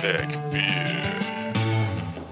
[0.00, 1.20] Tech Beer.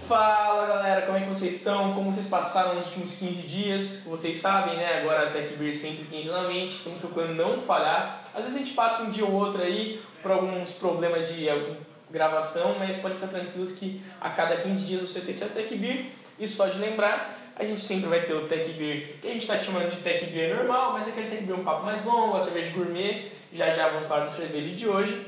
[0.06, 1.92] Fala galera, como é que vocês estão?
[1.94, 4.04] Como vocês passaram nos últimos 15 dias?
[4.06, 5.00] Vocês sabem, né?
[5.00, 8.22] Agora a Tech Beer sempre quinzenalmente, estamos procurando não falhar.
[8.34, 11.76] Às vezes a gente passa um dia ou outro aí por alguns problemas de algum-
[12.10, 16.06] gravação, mas pode ficar tranquilos que a cada 15 dias você ter seu Tech Beer.
[16.38, 19.42] E só de lembrar, a gente sempre vai ter o Tech Beer, que a gente
[19.42, 22.36] está chamando de Tech Beer normal, mas é aquele Tech Beer um papo mais longo,
[22.36, 23.30] a cerveja gourmet.
[23.52, 25.26] Já já vamos falar da cerveja de hoje.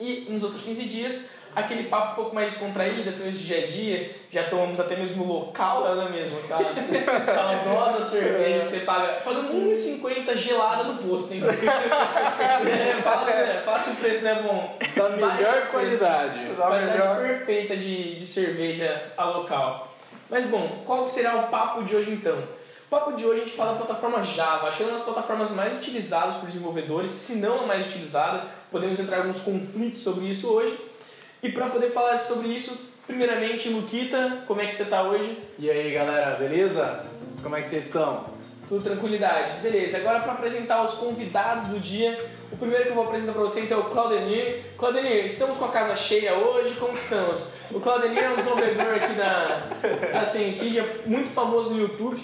[0.00, 3.66] E nos outros 15 dias, aquele papo um pouco mais descontraído, coisas do dia a
[3.66, 4.10] dia.
[4.30, 6.38] Já tomamos até mesmo local, não é mesmo?
[6.38, 9.08] Aquela saudosa cerveja que você paga.
[9.24, 11.42] Paga 1,50 gelada no posto, hein?
[11.48, 13.62] é, fala, se, né?
[13.64, 14.78] fala se o preço não é bom.
[14.94, 16.44] Da melhor qualidade.
[16.46, 17.16] Da Qualidade melhor.
[17.16, 19.88] perfeita de, de cerveja a local.
[20.30, 22.36] Mas bom, qual será o papo de hoje então?
[22.88, 25.04] O papo de hoje a gente fala da plataforma Java, acho que é uma das
[25.04, 28.46] plataformas mais utilizadas por desenvolvedores, se não a mais utilizada.
[28.70, 30.87] Podemos entrar em alguns conflitos sobre isso hoje.
[31.40, 32.76] E para poder falar sobre isso,
[33.06, 35.38] primeiramente, Luquita, como é que você está hoje?
[35.56, 37.04] E aí galera, beleza?
[37.40, 38.24] Como é que vocês estão?
[38.68, 39.52] Tudo tranquilidade.
[39.62, 42.18] Beleza, agora para apresentar os convidados do dia,
[42.50, 44.64] o primeiro que eu vou apresentar para vocês é o Claudenir.
[44.76, 47.50] Claudenir, estamos com a casa cheia hoje, como estamos?
[47.70, 52.20] O Claudenir é um desenvolvedor aqui da, Sensidia, muito famoso no YouTube.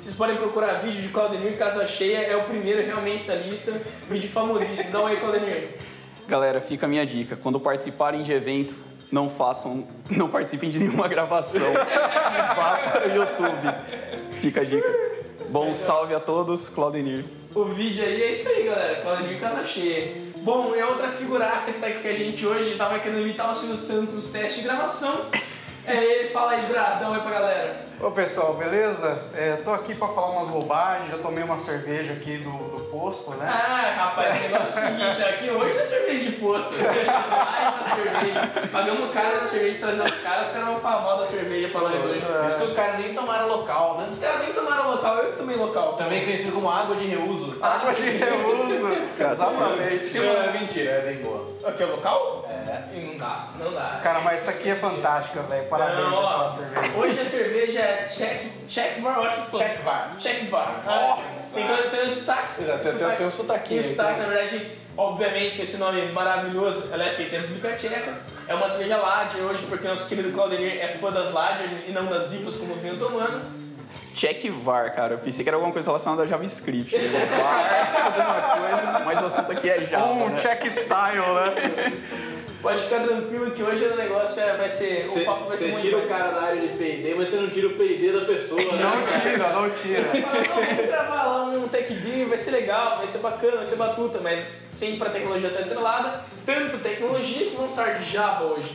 [0.00, 4.28] Vocês podem procurar vídeo de Claudenir Casa Cheia, é o primeiro realmente da lista, vídeo
[4.28, 4.90] famosíssimo.
[4.90, 5.76] Dá um aí, Claudenir.
[6.30, 7.34] Galera, fica a minha dica.
[7.34, 8.72] Quando participarem de evento,
[9.10, 9.84] não façam,
[10.16, 11.72] não participem de nenhuma gravação.
[12.54, 13.74] Vá para o YouTube.
[14.40, 14.88] Fica a dica.
[15.48, 17.24] Bom salve a todos, Claudenir.
[17.52, 19.00] O vídeo aí é isso aí, galera.
[19.02, 20.30] Claudinho Casa Cheia.
[20.36, 23.50] Bom, e a outra figuraça que tá aqui com a gente hoje, tava querendo imitar
[23.50, 25.26] o Silvio Santos nos testes de gravação.
[25.84, 27.89] É ele, fala aí, braço, dá um oi pra galera.
[28.02, 29.24] Ô pessoal, beleza?
[29.34, 33.32] É, tô aqui pra falar umas bobagens, já tomei uma cerveja aqui do, do posto,
[33.32, 33.46] né?
[33.46, 36.74] Ah, rapaz, o negócio é o seguinte, aqui hoje não é cerveja de posto.
[36.76, 38.68] Hoje é live da cerveja.
[38.72, 41.68] Pagamos caro na cerveja de trazer os caras, os caras vão falar mal da cerveja
[41.68, 42.24] pra nós hoje.
[42.24, 42.46] É.
[42.46, 44.06] Isso que os caras nem tomaram local, né?
[44.08, 45.92] Os caras nem tomaram local, eu que tomei local.
[45.92, 47.58] Também conhecido como água de reuso.
[47.60, 48.88] Água de reuso,
[49.20, 50.10] exatamente.
[50.10, 51.50] Tem uma- É mentira, é bem boa.
[51.66, 52.46] Aqui é o local?
[52.48, 52.96] É.
[52.96, 54.00] E não dá, não dá.
[54.02, 55.68] Cara, mas isso aqui é fantástica, velho.
[55.68, 56.96] Parabéns Não, ó, pela cerveja.
[56.98, 59.60] Hoje a cerveja é check, check bar, eu acho que foi.
[59.60, 60.10] Check bar.
[60.18, 60.52] Check.
[60.86, 61.18] Ah,
[61.54, 62.62] tem, tem, tem um sotaque.
[62.62, 66.02] Exato, tem- tem- tem um sotaquinho Tem aí sotaque, na verdade, obviamente, com esse nome
[66.12, 68.18] maravilhoso, ela é feita em República Tcheca.
[68.48, 72.06] É uma cerveja Lager hoje, porque nosso querido Claudenir é fã das Lagers e não
[72.06, 73.40] das IPAs como vinha tomando.
[74.14, 75.14] Check VAR, cara.
[75.14, 76.96] Eu pensei que era alguma coisa relacionada a JavaScript.
[76.96, 77.08] né?
[77.38, 80.42] VAR, alguma coisa, mas o assunto aqui é Java, Um né?
[80.42, 81.92] check style, né?
[82.62, 85.06] Pode ficar tranquilo que hoje o negócio é- vai ser.
[85.08, 87.36] o papo vai ser Você muito tira o cara da área de P&D, mas você
[87.36, 89.20] não tira o P&D da pessoa, Não né?
[89.22, 90.02] tira, não tira.
[90.04, 93.66] Fala, não, vamos gravar lá um tech beer, vai ser legal, vai ser bacana, vai
[93.66, 98.44] ser batuta, mas sempre a tecnologia está atrelada, tanto tecnologia que vamos falar de Java
[98.44, 98.70] hoje.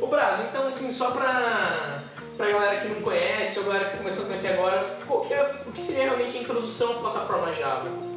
[0.00, 1.98] O Brasil, então assim, só pra,
[2.36, 5.34] pra galera que não conhece, ou galera que tá começando a conhecer agora, qual que
[5.34, 8.09] é, o que seria realmente a introdução à plataforma Java?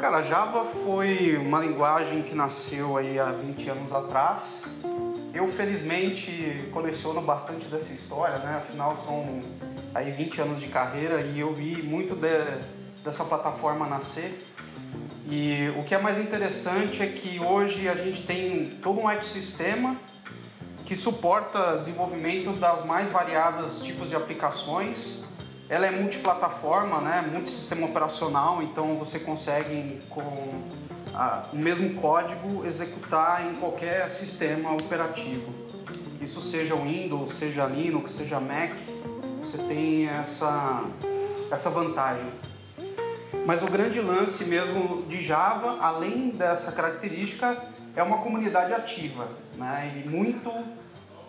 [0.00, 4.62] Cara, Java foi uma linguagem que nasceu aí há 20 anos atrás.
[5.34, 8.62] Eu, felizmente, coleciono bastante dessa história, né?
[8.66, 9.42] Afinal, são
[9.94, 14.42] aí 20 anos de carreira e eu vi muito de- dessa plataforma nascer.
[15.28, 19.94] E o que é mais interessante é que hoje a gente tem todo um ecossistema
[20.86, 25.22] que suporta desenvolvimento das mais variadas tipos de aplicações.
[25.70, 27.24] Ela é multiplataforma, né?
[27.32, 30.64] multisistema operacional, então você consegue com
[31.14, 35.54] ah, o mesmo código executar em qualquer sistema operativo.
[36.20, 38.72] Isso seja Windows, seja Linux, seja Mac,
[39.44, 40.82] você tem essa,
[41.52, 42.26] essa vantagem.
[43.46, 47.56] Mas o grande lance mesmo de Java, além dessa característica,
[47.94, 50.02] é uma comunidade ativa né?
[50.04, 50.52] e muito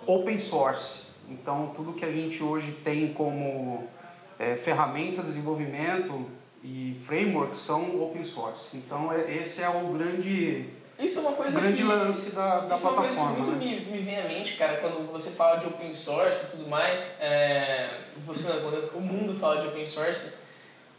[0.07, 1.03] open source.
[1.29, 3.87] Então, tudo que a gente hoje tem como
[4.41, 6.25] é, ferramentas de desenvolvimento
[6.63, 8.75] e frameworks são open source.
[8.75, 10.65] Então, é- esse é o grande,
[10.99, 11.83] Isso é uma coisa grande que...
[11.83, 13.45] lance da, da Isso é uma coisa que plataforma.
[13.45, 13.85] muito né?
[13.87, 16.99] me, me vem à mente, cara, quando você fala de open source e tudo mais,
[17.19, 20.33] é, você, quando o mundo fala de open source,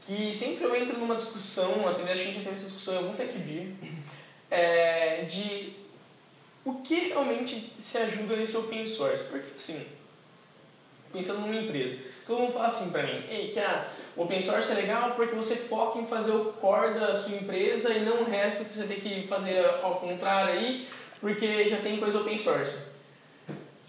[0.01, 2.99] que sempre eu entro numa discussão, até mesmo a gente já teve essa discussão em
[2.99, 3.69] algum Tech Beer,
[4.51, 5.75] é, de
[6.65, 9.25] o que realmente se ajuda nesse open source.
[9.25, 9.85] Porque, assim,
[11.13, 13.61] pensando numa empresa, todo mundo fala assim pra mim, ei, que
[14.17, 17.93] o open source é legal porque você foca em fazer o core da sua empresa
[17.93, 20.89] e não o resto que você tem que fazer ao contrário aí,
[21.21, 22.93] porque já tem coisa open source.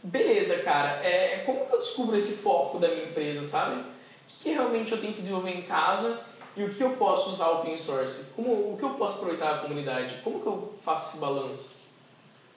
[0.04, 3.80] Beleza, cara, é, como que eu descubro esse foco da minha empresa, sabe?
[3.80, 3.86] O
[4.28, 6.20] que, que realmente eu tenho que desenvolver em casa
[6.58, 8.26] e o que eu posso usar open source?
[8.36, 10.20] Como, o que eu posso aproveitar da comunidade?
[10.24, 11.78] Como que eu faço esse balanço?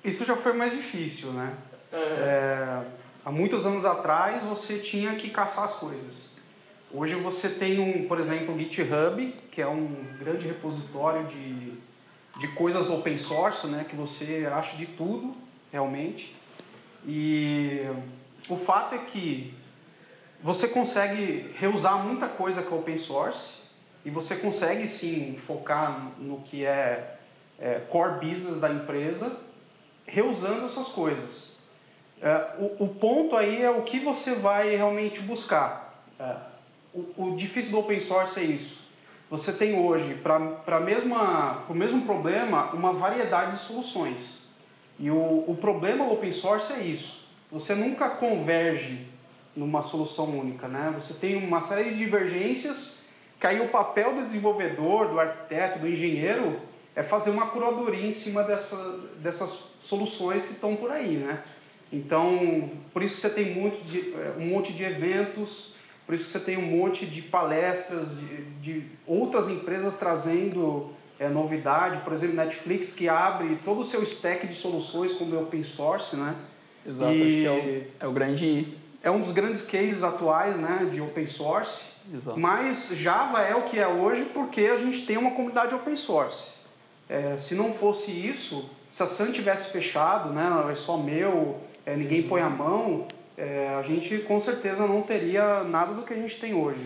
[0.05, 1.55] Isso já foi mais difícil, né?
[1.93, 2.83] É,
[3.27, 6.31] há muitos anos atrás você tinha que caçar as coisas.
[6.93, 11.73] Hoje você tem um, por exemplo, o GitHub, que é um grande repositório de,
[12.39, 15.35] de coisas open source, né, que você acha de tudo,
[15.73, 16.37] realmente.
[17.05, 17.81] E
[18.49, 19.53] o fato é que
[20.41, 23.57] você consegue reusar muita coisa que é open source
[24.05, 27.19] e você consegue sim focar no que é,
[27.59, 29.37] é core business da empresa
[30.07, 31.46] reusando essas coisas.
[32.21, 36.03] É, o, o, ponto aí é o que você vai realmente buscar.
[36.19, 36.37] É,
[36.95, 38.87] o, o, difícil do open source é isso.
[39.31, 40.39] Você tem hoje, para
[41.69, 44.39] o mesmo problema, uma variedade de soluções.
[44.99, 47.27] E o, o problema do open source é isso.
[47.51, 49.07] Você nunca converge
[49.55, 50.69] numa solução única.
[50.69, 50.93] Né?
[50.95, 52.99] Você tem uma série de divergências,
[53.41, 56.61] que aí o papel do desenvolvedor, do arquiteto, do engenheiro
[56.95, 58.77] é fazer uma curadoria em cima dessa,
[59.19, 61.43] dessas soluções que estão por aí, né?
[61.93, 65.75] Então, por isso você tem muito de, é, um monte de eventos,
[66.05, 72.01] por isso você tem um monte de palestras de, de outras empresas trazendo é, novidade,
[72.03, 76.17] por exemplo, Netflix que abre todo o seu stack de soluções como é open source,
[76.17, 76.35] né?
[76.87, 78.77] Exato, e acho que é o, é o grande...
[79.03, 82.39] É um dos grandes cases atuais né, de open source, Exato.
[82.39, 86.55] mas Java é o que é hoje porque a gente tem uma comunidade open source.
[87.09, 91.95] É, se não fosse isso, se a Sun tivesse fechado, né, é só meu, é,
[91.95, 93.07] ninguém põe a mão,
[93.37, 96.81] é, a gente com certeza não teria nada do que a gente tem hoje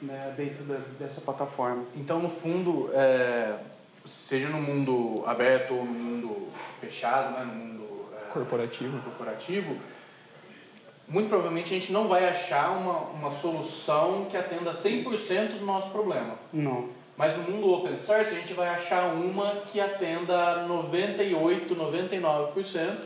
[0.00, 1.86] né, dentro da, dessa plataforma.
[1.96, 3.58] Então, no fundo, é,
[4.04, 6.48] seja no mundo aberto ou no mundo
[6.80, 9.00] fechado, né, no mundo é, corporativo.
[9.00, 9.76] corporativo,
[11.08, 15.90] muito provavelmente a gente não vai achar uma, uma solução que atenda 100% do nosso
[15.90, 16.36] problema.
[16.52, 16.99] Não.
[17.16, 22.98] Mas no mundo open source a gente vai achar uma que atenda 98, 99%,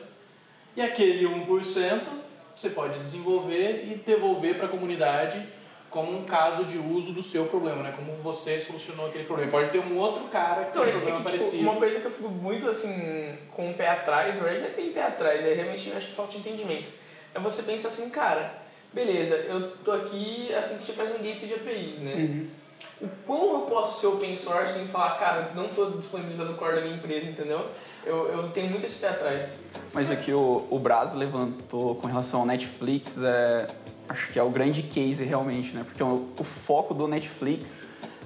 [0.77, 2.09] e aquele 1%
[2.55, 5.45] você pode desenvolver e devolver para a comunidade
[5.91, 7.95] como um caso de uso do seu problema, né?
[7.95, 9.51] Como você solucionou aquele problema.
[9.51, 11.71] Pode ter um outro cara que então, tem um é problema que, tipo, parecido.
[11.71, 14.73] Uma coisa que eu fico muito assim, com o pé atrás, na verdade não é
[14.73, 16.89] bem pé atrás, é realmente eu acho que falta de entendimento.
[17.33, 18.55] É você pensar assim, cara,
[18.93, 22.15] beleza, eu tô aqui, assim, que a gente faz um gateway de APIs, né?
[22.15, 22.64] Uhum
[23.01, 26.77] o quão eu posso ser open source e falar, cara, não estou disponibilizando o core
[26.77, 27.67] da minha empresa, entendeu?
[28.05, 29.49] Eu, eu tenho muito esse pé atrás.
[29.93, 33.67] Mas aqui o, o Braz levantou com relação ao Netflix, é,
[34.09, 35.85] acho que é o grande case realmente, né?
[35.85, 37.83] Porque o, o foco do Netflix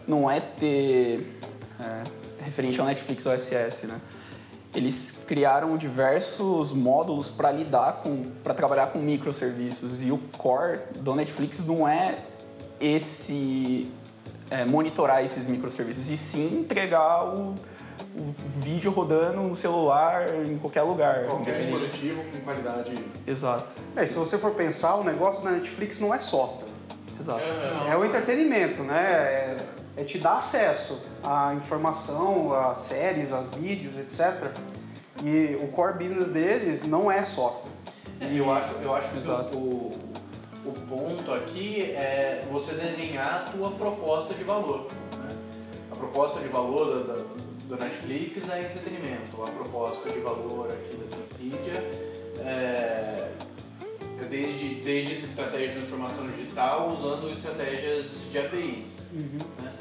[0.06, 1.38] não é ter,
[1.80, 2.02] é,
[2.44, 4.00] referente ao Netflix OSS, né?
[4.74, 11.14] Eles criaram diversos módulos para lidar com, para trabalhar com microserviços e o core do
[11.14, 12.16] Netflix não é
[12.78, 13.90] esse
[14.50, 17.54] é, monitorar esses microserviços, e sim entregar o,
[18.16, 21.26] o, vídeo rodando no celular, em qualquer lugar.
[21.26, 22.92] Qualquer dispositivo com qualidade.
[23.26, 23.72] Exato.
[23.94, 26.68] É, se você for pensar, o negócio da Netflix não é software.
[27.20, 27.40] Exato.
[27.40, 29.02] É, é o entretenimento, né?
[29.02, 29.56] É,
[29.96, 34.50] é, te dar acesso à informação, a séries, a vídeos, etc.
[35.24, 37.72] E o core business deles não é software.
[38.20, 39.18] É, eu acho, eu acho que
[39.56, 39.90] o,
[40.64, 44.86] o ponto aqui é você desenhar a tua proposta de valor.
[45.16, 45.36] Né?
[45.90, 49.42] A proposta de valor da, do Netflix é entretenimento.
[49.42, 53.30] A proposta de valor aqui da Sensidia é,
[54.20, 58.98] é desde, desde estratégia de transformação digital usando estratégias de APIs.
[59.12, 59.38] Uhum.
[59.62, 59.72] Né?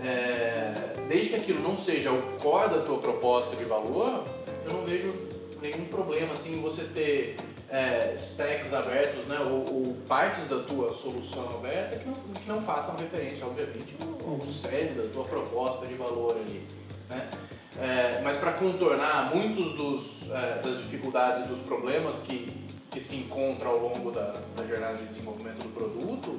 [0.00, 4.24] É, desde que aquilo não seja o core da tua proposta de valor,
[4.64, 5.12] eu não vejo
[5.60, 7.36] nenhum problema assim você ter
[7.68, 12.62] é, stacks abertos, né, ou, ou, partes da tua solução aberta que não, que não
[12.62, 16.66] façam referência, obviamente, ao, cerne da tua proposta de valor ali.
[17.10, 17.28] Né?
[17.80, 22.48] É, mas para contornar muitos dos, é, das dificuldades e dos problemas que,
[22.90, 26.38] que se encontram ao longo da, da jornada de desenvolvimento do produto,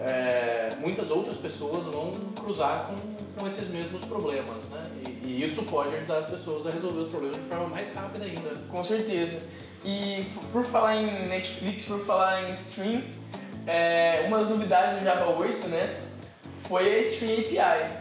[0.00, 4.82] é, muitas outras pessoas vão cruzar com, com esses mesmos problemas, né?
[5.06, 8.24] E, e, isso pode ajudar as pessoas a resolver os problemas de forma mais rápida
[8.24, 8.54] ainda.
[8.68, 9.38] Com certeza.
[9.84, 13.02] E por falar em Netflix, por falar em stream,
[13.66, 16.00] é, uma das novidades do Java 8, né,
[16.62, 17.92] foi a Stream API,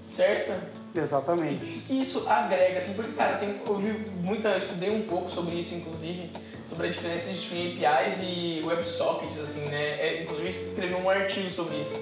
[0.00, 0.52] certo?
[0.94, 1.64] Exatamente.
[1.64, 5.30] E o que isso agrega, assim, porque, cara, tem, eu vi muita, estudei um pouco
[5.30, 6.30] sobre isso, inclusive,
[6.72, 11.50] sobre a diferença de Stream APIs e WebSockets, assim, né, é, inclusive escrevi um artigo
[11.50, 12.00] sobre isso.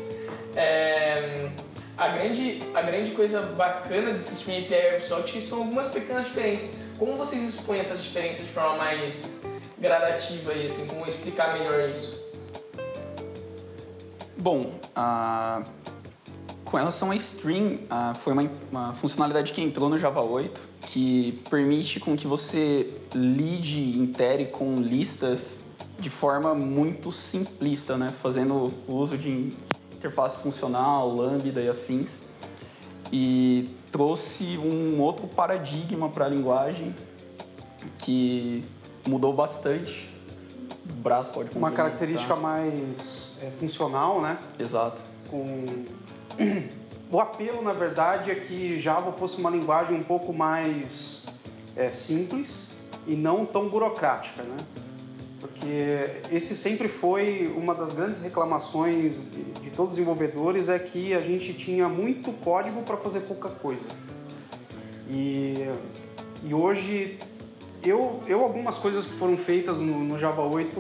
[0.55, 1.49] É,
[1.99, 6.81] a, grande, a grande coisa bacana desse Stream API e WebSocket são algumas pequenas diferenças
[7.01, 9.41] como vocês expõem essas diferenças de forma mais
[9.79, 12.21] gradativa e assim, como explicar melhor isso?
[14.37, 15.63] Bom, ah,
[16.71, 21.43] Com relação a Stream, ah, foi uma, uma, funcionalidade que entrou no Java 8 que
[21.51, 25.59] permite com que você lide, intere com listas
[25.99, 28.15] de forma muito simplista, né?
[28.23, 29.49] fazendo uso de
[29.93, 32.23] interface funcional, lambda e afins.
[33.13, 36.95] E trouxe um outro paradigma para a linguagem
[37.99, 38.63] que
[39.09, 40.09] mudou bastante.
[40.89, 44.39] O braço pode Uma característica mais é, funcional, né?
[44.57, 45.03] Exato.
[45.29, 45.85] Com
[47.13, 51.27] o apelo, na verdade, é que Java fosse uma linguagem um pouco mais
[51.77, 52.49] é, simples
[53.07, 54.57] e não tão burocrática, né?
[55.41, 55.99] Porque
[56.31, 61.21] esse sempre foi uma das grandes reclamações de, de todos os desenvolvedores é que a
[61.21, 63.89] gente tinha muito código para fazer pouca coisa.
[65.09, 65.67] E,
[66.45, 67.19] e hoje
[67.83, 70.79] eu, eu algumas coisas que foram feitas no, no Java 8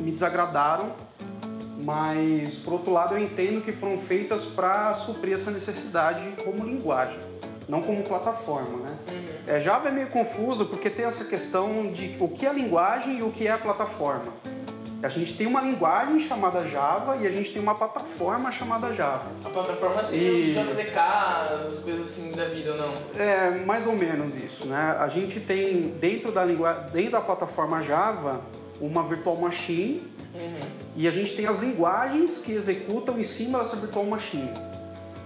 [0.00, 0.92] me desagradaram
[1.84, 7.18] mas por outro lado eu entendo que foram feitas para suprir essa necessidade como linguagem,
[7.68, 8.96] não como plataforma, né?
[9.10, 9.54] Uhum.
[9.54, 13.22] É, Java é meio confuso porque tem essa questão de o que é linguagem e
[13.22, 14.32] o que é a plataforma.
[15.02, 19.26] A gente tem uma linguagem chamada Java e a gente tem uma plataforma chamada Java.
[19.44, 20.56] A plataforma seria e...
[20.56, 20.98] os JDK,
[21.66, 22.94] as coisas assim da vida, não?
[23.20, 24.96] É, mais ou menos isso, né?
[25.00, 28.40] A gente tem dentro da linguagem, dentro da plataforma Java,
[28.80, 30.68] uma virtual machine Uhum.
[30.96, 34.50] E a gente tem as linguagens que executam em cima dessa virtual machine.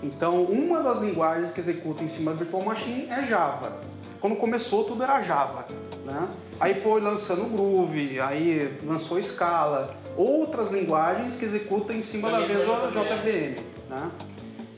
[0.03, 3.81] Então, uma das linguagens que executa em cima da virtual machine é Java.
[4.21, 5.67] Quando começou, tudo era Java.
[6.05, 6.29] Né?
[6.61, 12.91] Aí foi lançando Groove, aí lançou Scala, outras linguagens que executam em cima da mesma
[12.91, 13.61] JVM.
[13.89, 14.11] Né?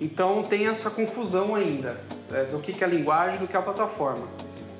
[0.01, 2.01] Então, tem essa confusão ainda
[2.33, 4.27] é, do que é a linguagem do que é a plataforma.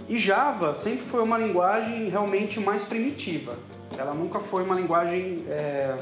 [0.09, 3.55] E Java sempre foi uma linguagem realmente mais primitiva.
[3.99, 5.97] Ela nunca foi uma linguagem, é,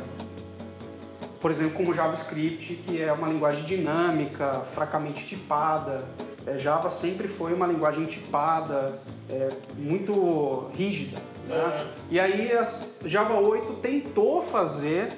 [1.41, 6.07] por exemplo, como JavaScript, que é uma linguagem dinâmica, fracamente tipada.
[6.47, 9.01] É, Java sempre foi uma linguagem tipada,
[9.31, 9.49] é,
[9.79, 11.19] muito rígida.
[11.49, 11.57] Né?
[11.57, 11.87] Uhum.
[12.11, 12.69] E aí a
[13.07, 15.09] Java 8 tentou fazer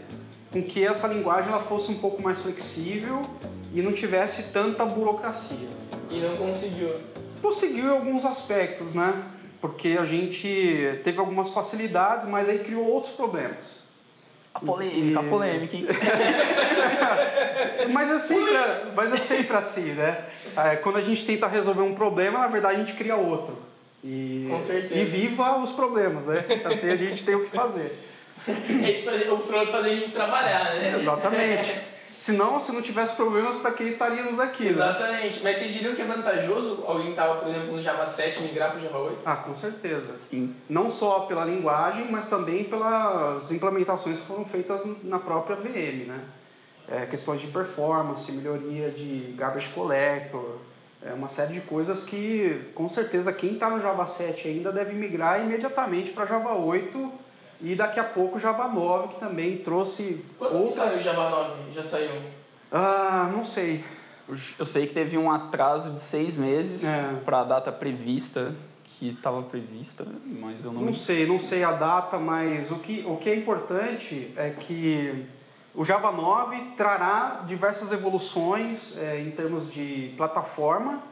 [0.52, 3.20] com que essa linguagem ela fosse um pouco mais flexível
[3.74, 5.68] e não tivesse tanta burocracia.
[6.10, 6.94] E não conseguiu?
[7.42, 9.24] Conseguiu em alguns aspectos, né?
[9.60, 13.78] Porque a gente teve algumas facilidades, mas aí criou outros problemas.
[14.54, 15.16] A polêmica, e...
[15.16, 15.86] a polêmica, hein?
[17.92, 18.52] mas, é sempre,
[18.94, 20.24] mas é sempre assim, né?
[20.56, 23.56] É, quando a gente tenta resolver um problema, na verdade a gente cria outro.
[24.02, 24.94] E, Com certeza.
[24.94, 26.44] E viva os problemas, né?
[26.64, 27.96] Assim a gente tem o que fazer.
[28.48, 30.96] É isso o trouxe fazer a gente trabalhar, né?
[30.98, 31.80] Exatamente.
[32.18, 34.64] Senão, se não tivesse problemas, para que estaríamos aqui?
[34.64, 34.70] Né?
[34.70, 35.36] Exatamente.
[35.36, 35.40] Né?
[35.44, 38.80] Mas vocês diriam que é vantajoso alguém estar, por exemplo, no Java 7 migrar para
[38.80, 39.18] o Java 8?
[39.24, 40.18] Ah, com certeza.
[40.18, 40.54] Sim.
[40.68, 46.20] Não só pela linguagem, mas também pelas implementações que foram feitas na própria VM, né?
[46.90, 50.56] É, questões de performance, melhoria de garbage collector,
[51.00, 54.92] é uma série de coisas que, com certeza, quem está no Java 7 ainda deve
[54.94, 57.12] migrar imediatamente para Java 8
[57.60, 60.24] e daqui a pouco Java 9, que também trouxe.
[60.38, 60.74] Quando outras...
[60.74, 61.72] saiu o Java 9?
[61.72, 62.10] Já saiu?
[62.70, 63.84] Ah, não sei.
[64.58, 67.14] Eu sei que teve um atraso de seis meses é.
[67.24, 70.82] para a data prevista, que estava prevista, mas eu não.
[70.82, 75.24] Não sei, não sei a data, mas o que, o que é importante é que
[75.74, 81.02] o Java 9 trará diversas evoluções é, em termos de plataforma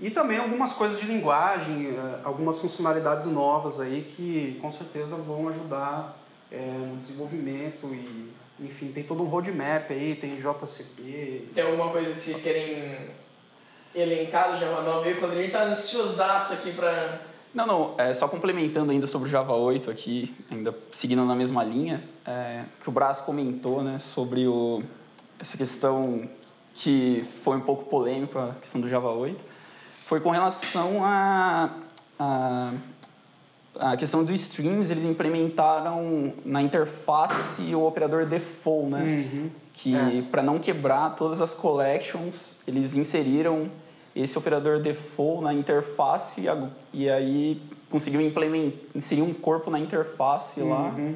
[0.00, 5.48] e também algumas coisas de linguagem, eh, algumas funcionalidades novas aí que com certeza vão
[5.48, 6.16] ajudar
[6.50, 8.30] é, no desenvolvimento e
[8.60, 11.48] enfim, tem todo um roadmap aí, tem JCP.
[11.54, 13.08] Tem alguma coisa que vocês querem
[13.94, 15.12] elencar do Java 9?
[15.12, 17.20] O Claudinei está ansiosaço aqui para...
[17.54, 21.64] Não, não, é, só complementando ainda sobre o Java 8 aqui, ainda seguindo na mesma
[21.64, 24.82] linha, é, que o Brás comentou né, sobre o,
[25.38, 26.28] essa questão
[26.74, 29.42] que foi um pouco polêmica, a questão do Java 8
[30.10, 31.70] foi com relação a,
[32.18, 32.72] a,
[33.78, 39.28] a questão do streams, eles implementaram na interface o operador default, né?
[39.32, 39.50] Uhum.
[39.72, 40.22] Que é.
[40.28, 43.70] para não quebrar todas as collections, eles inseriram
[44.14, 46.42] esse operador default na interface
[46.92, 50.88] e aí conseguiu implementar, inserir um corpo na interface lá.
[50.88, 51.14] Uhum.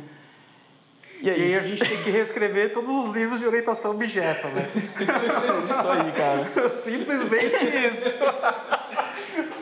[1.25, 1.41] E aí?
[1.41, 1.57] e aí?
[1.57, 4.69] a gente tem que reescrever todos os livros de orientação objeto, né?
[5.65, 6.71] isso aí, cara.
[6.77, 7.57] Simplesmente
[7.93, 8.25] isso.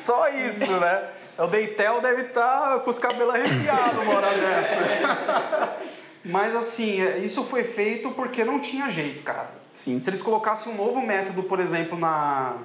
[0.04, 1.09] Só isso, né?
[1.38, 5.78] O Deitel deve estar tá com os cabelos arrepiados uma hora dessa.
[6.25, 9.50] Mas assim, é, isso foi feito porque não tinha jeito, cara.
[9.75, 10.00] Sim.
[10.00, 12.56] Se eles colocassem um novo método, por exemplo, na,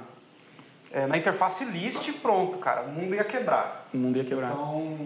[0.91, 3.87] é, na interface list, pronto, cara, o mundo ia quebrar.
[3.93, 4.51] O mundo ia quebrar.
[4.51, 4.97] Então,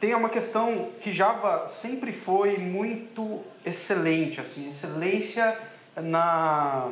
[0.00, 5.56] tem uma questão que Java sempre foi muito excelente, assim, excelência
[5.96, 6.88] na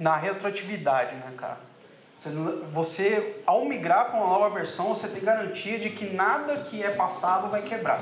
[0.00, 1.58] na retroatividade, né, cara?
[2.72, 6.90] Você, ao migrar para uma nova versão, você tem garantia de que nada que é
[6.90, 8.00] passado vai quebrar.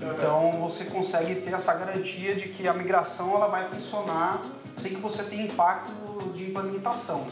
[0.00, 4.42] Então você consegue ter essa garantia de que a migração ela vai funcionar
[4.76, 5.92] sem que você tenha impacto
[6.34, 7.26] de implementação.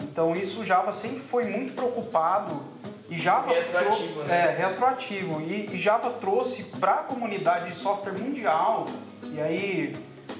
[0.00, 2.62] Então isso o Java sempre foi muito preocupado
[3.08, 4.56] e Java retroativo, trou- né?
[4.60, 5.40] É, retroativo.
[5.40, 8.84] E, e Java trouxe para a comunidade de software mundial
[9.32, 9.96] e aí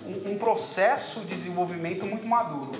[0.07, 2.73] um, um processo de desenvolvimento muito maduro.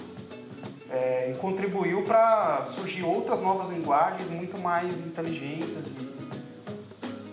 [0.95, 5.93] É, e contribuiu para surgir outras novas linguagens muito mais inteligentes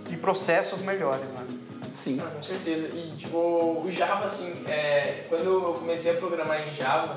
[0.10, 1.48] e, e processos melhores, né?
[1.94, 2.20] Sim.
[2.20, 2.88] Ah, com certeza.
[2.98, 7.16] E tipo, o Java, assim, é, quando eu comecei a programar em Java,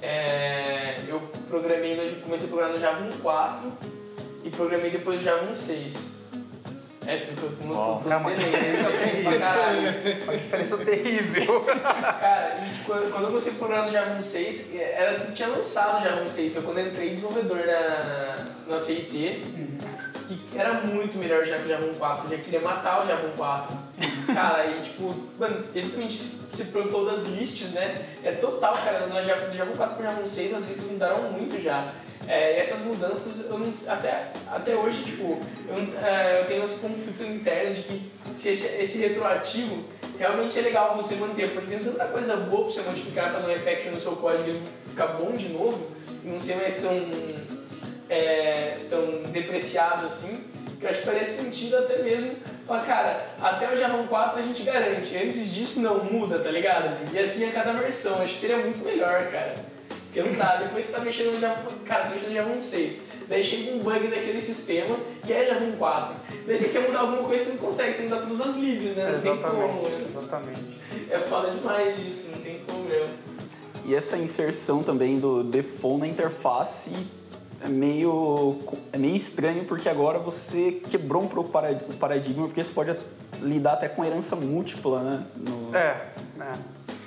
[0.00, 3.72] é, eu programei, no, comecei a programar no Java 1.4
[4.44, 6.15] e programei depois no Java 1.6.
[7.06, 8.00] É, você viu como eu Uau.
[8.02, 8.90] tô É uma diferença
[9.22, 9.92] pra caralho.
[9.92, 10.22] terrível.
[10.24, 11.60] Uma diferença terrível.
[11.60, 16.00] Cara, e tipo, quando eu comecei a programar no Java 1.6, era assim tinha lançado
[16.00, 19.42] o Java 1.6, foi quando eu entrei desenvolvedor na, na CIT.
[20.28, 23.28] E era muito melhor já que o Java 1.4, eu já queria matar o Java
[23.36, 24.34] 1.4.
[24.34, 27.94] Cara, e tipo, mano, exatamente isso você falou das lists, né?
[28.24, 31.62] É total, cara, no Java, do Java 1.4 pro Java 1.6 as listas mudaram muito
[31.62, 31.86] já.
[32.26, 37.74] É, essas mudanças, não, até, até hoje, tipo, eu, é, eu tenho esse conflito interno
[37.74, 39.84] de que se esse, esse retroativo
[40.18, 43.54] realmente é legal você manter, porque tem tanta coisa boa pra você modificar, fazer um
[43.54, 45.86] refactor no seu código e ficar bom de novo,
[46.24, 46.90] e não ser mais tão
[48.08, 50.44] é, tão depreciado assim,
[50.78, 52.36] que eu acho que faria sentido até mesmo
[52.66, 56.96] falar, cara, até o Java 4 a gente garante, antes disso não muda, tá ligado?
[57.12, 59.54] E assim a cada versão, acho que seria muito melhor, cara.
[60.06, 62.96] Porque não dá, depois você tá mexendo no Java, cara, tá mexendo no Java 6,
[63.28, 66.14] daí chega um bug daquele sistema que é Java 4,
[66.46, 68.56] daí você quer mudar alguma coisa que não consegue, você tem que dar todas as
[68.56, 69.12] libs, né?
[69.12, 70.06] Não tem como, Exatamente, né?
[70.08, 71.10] exatamente.
[71.10, 73.14] É foda demais isso, não tem como mesmo.
[73.84, 76.90] E essa inserção também do default na interface
[77.64, 78.58] é meio,
[78.92, 82.72] é meio estranho porque agora você quebrou um pouco o parad- o paradigma porque você
[82.72, 82.96] pode
[83.40, 85.26] lidar até com herança múltipla, né?
[85.36, 86.08] No- É,
[86.40, 86.52] é.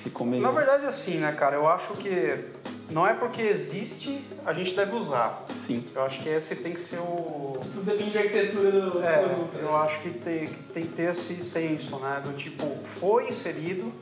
[0.04, 0.42] Ficou meio...
[0.42, 2.46] Na verdade, assim, né, cara, eu acho que
[2.92, 5.46] não é porque existe, a gente deve usar.
[5.56, 5.84] Sim.
[5.94, 7.54] Eu acho que esse tem que ser o.
[7.62, 9.56] Tudo depende da arquitetura do É, produto.
[9.58, 9.64] né?
[9.64, 12.22] eu acho que tem, que tem que ter esse senso, né?
[12.24, 13.94] Do tipo, foi inserido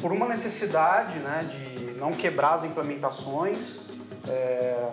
[0.00, 1.40] por uma necessidade, né?
[1.42, 3.80] De não quebrar as implementações.
[4.28, 4.88] é,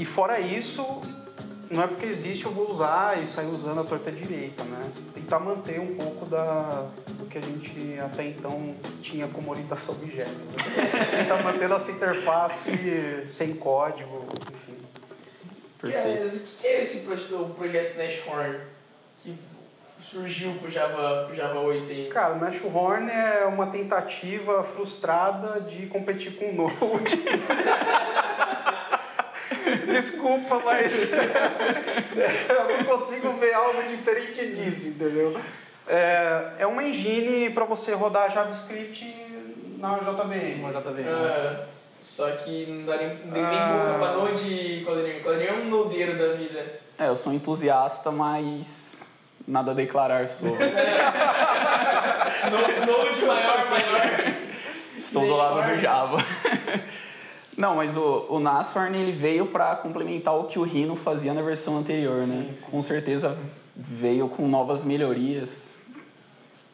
[0.00, 1.02] E fora isso,
[1.70, 4.90] não é porque existe eu vou usar e sair usando a torta direita, né?
[5.12, 10.30] Tentar manter um pouco da, do que a gente até então tinha como orientação objeto.
[10.30, 11.18] Né?
[11.22, 14.78] Tentar manter nossa interface sem código, enfim.
[15.78, 16.24] Perfeito.
[16.24, 18.58] Mas o que é esse projeto, o projeto Nashorn
[19.22, 19.38] que
[20.00, 22.08] surgiu pro Java, pro Java 8 aí?
[22.08, 27.22] Cara, o Nashorn é uma tentativa frustrada de competir com o Node.
[29.86, 35.38] Desculpa, mas eu não consigo ver algo diferente disso, entendeu?
[35.86, 39.14] É, é uma engine para você rodar JavaScript
[39.78, 40.60] na JVM.
[40.60, 41.08] Uma JVM.
[41.08, 41.64] Ah,
[42.00, 43.68] só que não dá nem, nem, nem Ah.
[43.86, 45.22] boca pra Node e Coderinho.
[45.22, 46.80] Coderinho é um nodeiro da vida.
[46.98, 49.06] É, eu sou entusiasta, mas
[49.48, 50.58] nada a declarar sobre.
[52.50, 54.34] No, node maior, maior.
[54.96, 55.78] Estou do lado do.
[55.78, 56.16] Java.
[57.60, 61.42] Não, mas o, o Nashorn ele veio para complementar o que o Rhino fazia na
[61.42, 62.46] versão anterior, né?
[62.48, 62.70] Sim, sim.
[62.70, 63.36] Com certeza
[63.76, 65.70] veio com novas melhorias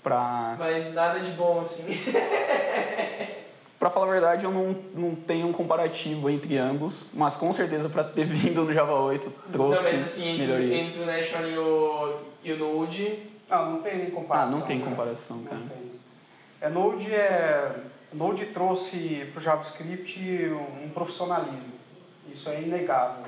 [0.01, 1.83] para Mas nada de bom assim.
[3.79, 7.89] Para falar a verdade, eu não, não tenho um comparativo entre ambos, mas com certeza
[7.91, 10.83] para ter vindo no Java 8 trouxe não, mas assim, entre, melhorias.
[10.85, 13.19] entre o Nashorn e o, e o Node,
[13.51, 14.49] Não, não tem nem comparação.
[14.49, 14.85] Ah, não tem né?
[14.85, 15.57] comparação, cara.
[15.57, 15.79] Não tem.
[16.61, 17.73] É, Node, é,
[18.17, 20.21] Node trouxe para o JavaScript
[20.83, 21.75] um profissionalismo.
[22.31, 23.25] Isso é inegável.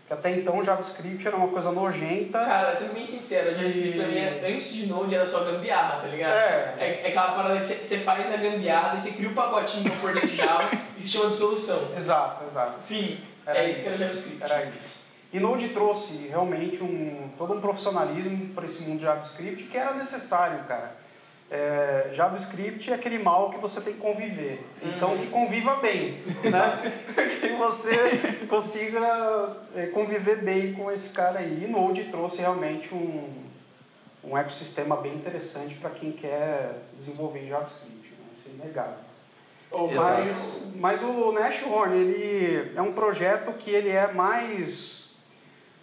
[0.00, 2.38] Porque até então o JavaScript era uma coisa nojenta.
[2.44, 6.00] cara, sendo bem sincero, a JavaScript pra mim, é- antes de Node era só gambiarra,
[6.00, 6.32] tá ligado?
[6.32, 6.74] É.
[6.78, 10.12] É, é aquela parada que você- faz a gambiarra, você cria o pacotinho pra pôr
[10.14, 11.88] dentro de Java e se chama de solução.
[11.96, 12.74] Exato, exato.
[12.84, 14.42] Enfim, Era é isso que era JavaScript.
[14.42, 14.92] Era isso.
[15.32, 19.94] E Node trouxe realmente um, todo um profissionalismo para esse mundo de JavaScript que era
[19.94, 20.94] necessário, cara.
[21.54, 24.64] É, JavaScript é aquele mal que você tem que conviver.
[24.82, 25.18] Então, Uhum.
[25.18, 26.22] que conviva bem.
[26.50, 26.92] Né?
[27.38, 31.64] que você consiga é, conviver bem com esse cara aí.
[31.64, 33.28] E Node trouxe realmente um,
[34.24, 38.08] um ecossistema bem interessante para quem quer desenvolver JavaScript.
[38.12, 38.26] Né?
[38.34, 38.94] Isso é inegável.
[39.94, 40.62] Vários.
[40.76, 45.14] Mas o Nashorn, ele é um projeto que ele é mais,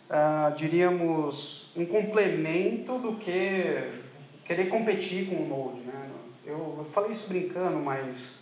[0.09, 3.98] ah, diríamos, um complemento do que
[4.49, 6.09] querer competir com o Node, né?
[6.43, 8.39] Eu, falei isso brincando, mas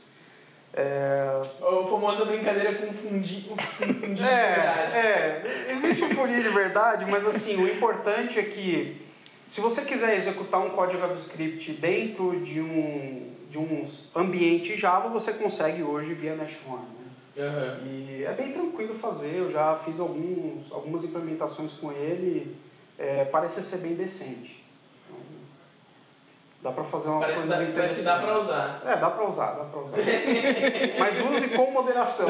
[0.73, 4.95] É, A famosa brincadeira confundir, confundir de verdade.
[4.95, 9.01] É, é, existe um furinho de verdade, mas assim, o importante é que
[9.49, 15.33] se você quiser executar um código JavaScript dentro de um, de um ambiente Java, você
[15.33, 16.85] consegue hoje via Nashorn.
[16.85, 17.43] Né?
[17.43, 17.79] Aham.
[17.85, 22.55] E é bem tranquilo fazer, eu já fiz alguns, algumas implementações com ele,
[22.97, 24.56] é, parece ser bem decente.
[26.61, 28.49] Dá pra fazer umas Parece, coisas dá- parece que dá pra interessantes.
[28.49, 28.81] usar.
[28.91, 29.97] É, dá pra usar, dá pra usar.
[30.99, 32.27] Mas use com moderação.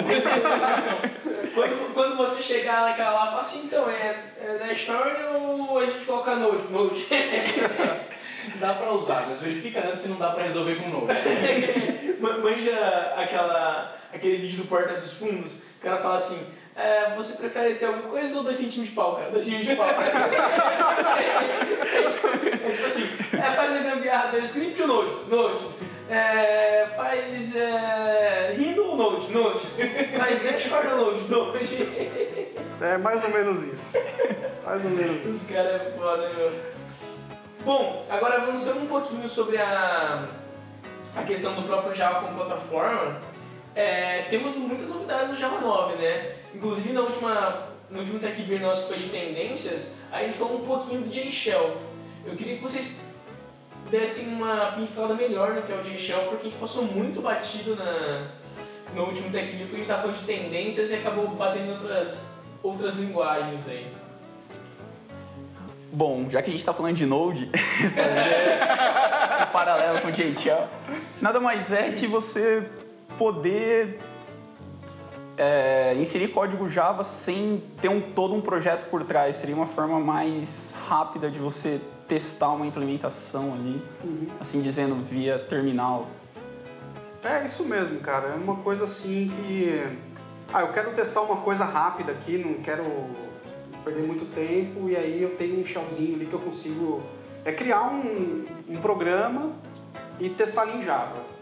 [1.54, 5.24] Quando, quando você chegar naquela lá, fala assim, então, é, é Nashorn
[5.70, 6.72] ou a gente coloca Node?
[6.72, 7.08] Node.
[8.60, 11.20] Dá pra usar, mas verifica antes se não dá pra resolver com o Node.
[12.20, 16.40] Ma- Manja aquela, aquele vídeo do Porta dos Fundos, o cara fala assim,
[16.78, 19.32] é, você prefere ter alguma coisa ou dois centímetros de pau, cara?
[19.32, 19.88] Dois centímetros de pau.
[22.64, 25.12] é tipo assim, é, faz a gambiarra do script ou Node?
[25.28, 25.66] Node.
[26.08, 29.32] É, faz é, Rhino ou Node?
[29.32, 29.66] Node.
[30.18, 31.24] Faz Nashorn ou Node?
[31.24, 31.88] Node.
[32.80, 33.98] É mais ou menos isso.
[34.64, 35.30] Mais ou menos isso.
[35.30, 36.52] Os caras é foda, meu.
[37.66, 40.28] Bom, agora avançando um pouquinho sobre a,
[41.16, 43.20] a questão do próprio Java como plataforma,
[43.78, 46.32] é, temos muitas novidades no Java 9, né?
[46.56, 50.64] Inclusive na última, no último Tech Beer nosso que foi de tendências, a gente falou
[50.64, 51.78] um pouquinho do JShell.
[52.26, 52.98] Eu queria que vocês
[53.92, 57.76] dessem uma pincelada melhor no que é o JShell, porque a gente passou muito batido
[57.76, 58.32] na,
[58.96, 61.72] no último Tech Beer, porque a gente estava falando de tendências e acabou batendo em
[61.74, 63.94] outras, outras linguagens aí.
[65.92, 67.48] Bom, já que a gente está falando de Node,
[67.94, 70.68] fazer um paralelo com o JShell,
[71.22, 72.68] nada mais é que você
[73.18, 74.00] poder
[75.38, 79.36] é, inserir código Java sem ter um, todo um projeto por trás.
[79.36, 83.82] Seria uma forma mais rápida de você testar uma implementação ali,
[84.40, 86.08] assim dizendo, via terminal.
[87.24, 88.30] É isso mesmo, cara.
[88.30, 89.84] É uma coisa assim que.
[90.54, 92.84] Ah, eu quero testar uma coisa rápida aqui, não quero
[93.84, 97.04] perder muito tempo, e aí eu tenho um shellzinho ali que eu consigo.
[97.44, 99.52] É criar um, um programa
[100.20, 101.37] e testar ali em Java.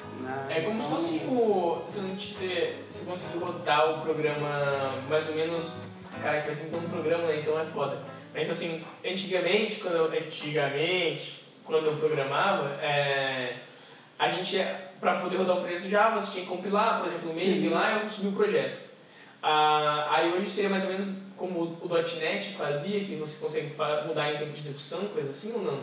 [0.49, 5.73] É como se fosse tipo, você, você conseguir rodar o programa mais ou menos.
[6.21, 7.33] Cara, que assim, então um programa?
[7.35, 8.01] Então é foda.
[8.33, 13.57] Mas tipo assim, antigamente, quando eu, antigamente, quando eu programava, é,
[14.17, 14.57] a gente,
[14.99, 17.69] para poder rodar o projeto Java, você tinha que compilar, por exemplo, o e-mail, vir
[17.69, 18.79] lá e subir o projeto.
[19.41, 23.73] Ah, aí hoje seria mais ou menos como o .NET fazia, que você consegue
[24.07, 25.79] mudar em tempo de execução, coisa assim ou não?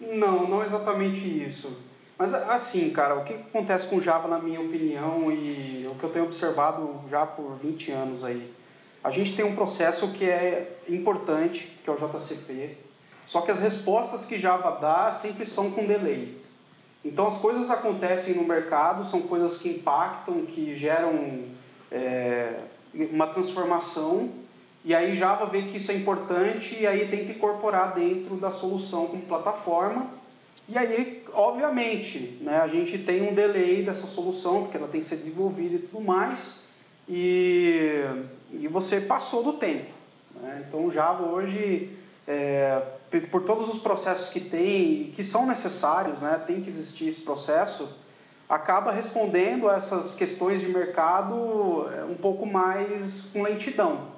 [0.00, 1.78] Não, não exatamente isso.
[2.18, 6.10] Mas assim, cara, o que acontece com Java, na minha opinião, e o que eu
[6.10, 8.54] tenho observado já por 20 anos aí?
[9.04, 12.76] A gente tem um processo que é importante, que é o JCP,
[13.26, 16.40] só que as respostas que Java dá sempre são com delay.
[17.04, 21.44] Então as coisas acontecem no mercado, são coisas que impactam, que geram
[21.92, 22.60] é,
[22.94, 24.30] uma transformação,
[24.84, 29.06] e aí Java vê que isso é importante e aí tenta incorporar dentro da solução
[29.06, 30.06] como plataforma.
[30.68, 35.06] E aí, obviamente, né, a gente tem um delay dessa solução, porque ela tem que
[35.06, 36.66] ser desenvolvida e tudo mais,
[37.08, 38.02] e,
[38.52, 39.90] e você passou do tempo.
[40.42, 40.64] né?
[40.68, 41.90] Então, Java hoje,
[42.26, 42.82] é,
[43.30, 47.88] por- todos os processos que tem, que são necessários, né, tem que existir esse processo,
[48.48, 54.15] acaba respondendo a essas questões de mercado é, um pouco mais com lentidão.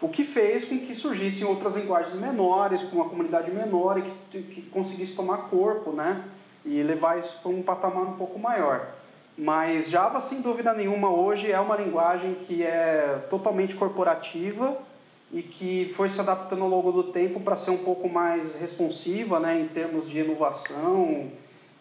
[0.00, 4.42] O que fez com que surgissem outras linguagens menores, com uma comunidade menor e que,
[4.42, 6.24] que conseguisse tomar corpo, né?
[6.64, 8.86] E levar isso para um patamar um pouco maior.
[9.36, 14.76] Mas Java, sem dúvida nenhuma, hoje é uma linguagem que é totalmente corporativa
[15.32, 19.40] e que foi se adaptando ao longo do tempo para ser um pouco mais responsiva,
[19.40, 19.60] né?
[19.60, 21.28] Em termos de inovação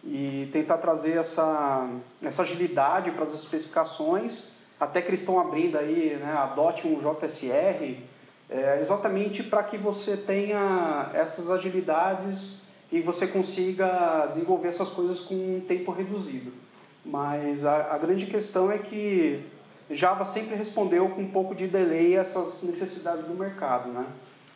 [0.03, 1.87] e tentar trazer essa,
[2.23, 7.97] essa agilidade para as especificações até que eles estão abrindo aí, né, adote um JSR,
[8.49, 12.61] é, exatamente para que você tenha essas agilidades
[12.91, 16.53] e você consiga desenvolver essas coisas com um tempo reduzido.
[17.03, 19.43] Mas a, a grande questão é que
[19.89, 24.05] Java sempre respondeu com um pouco de delay essas necessidades do mercado, né?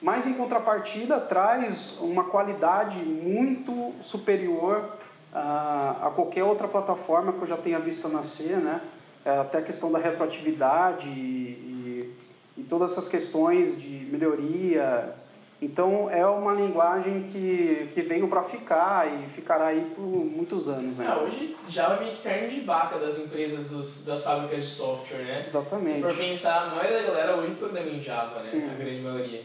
[0.02, 4.98] Mas em contrapartida traz uma qualidade muito superior
[5.34, 8.82] a, a qualquer outra plataforma que eu já tenha visto nascer, né?
[9.24, 12.16] É, até a questão da retroatividade e, e,
[12.58, 15.14] e todas essas questões de melhoria.
[15.62, 20.98] Então é uma linguagem que, que veio para ficar e ficará aí por muitos anos.
[20.98, 21.06] Né?
[21.08, 24.70] Ah, hoje Java é meio que carne de vaca das empresas, dos, das fábricas de
[24.70, 25.46] software, né?
[25.48, 25.98] Exatamente.
[25.98, 28.52] Se for pensar, a maioria da galera hoje programa em Java, né?
[28.56, 28.72] Hum.
[28.72, 29.42] A grande maioria.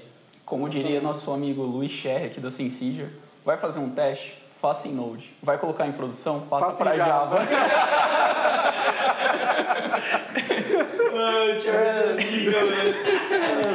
[0.47, 3.11] Como diria nosso amigo Luiz Scherr aqui da Sensiger,
[3.45, 5.31] vai fazer um teste, faça em Node.
[5.43, 7.39] Vai colocar em produção, passa para Java.
[7.41, 8.67] Java.
[11.61, 12.47] Sherry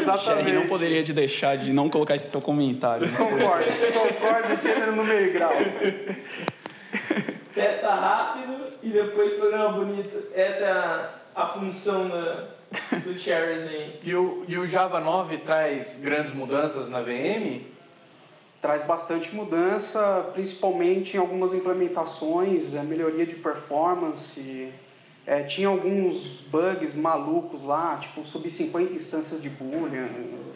[0.01, 0.51] Exatamente.
[0.51, 3.07] não poderia de deixar de não colocar esse seu comentário.
[3.09, 5.53] Concordo, concordo, gênero no meio grau.
[7.53, 10.23] Testa rápido e depois programa bonito.
[10.33, 12.47] Essa é a, a função da,
[13.03, 13.99] do Charles aí.
[14.03, 17.61] E o, e o Java 9 traz grandes mudanças na VM?
[18.61, 24.71] Traz bastante mudança, principalmente em algumas implementações, a melhoria de performance.
[25.25, 30.07] É, tinha alguns bugs malucos lá, tipo subir 50 instâncias de Boolean.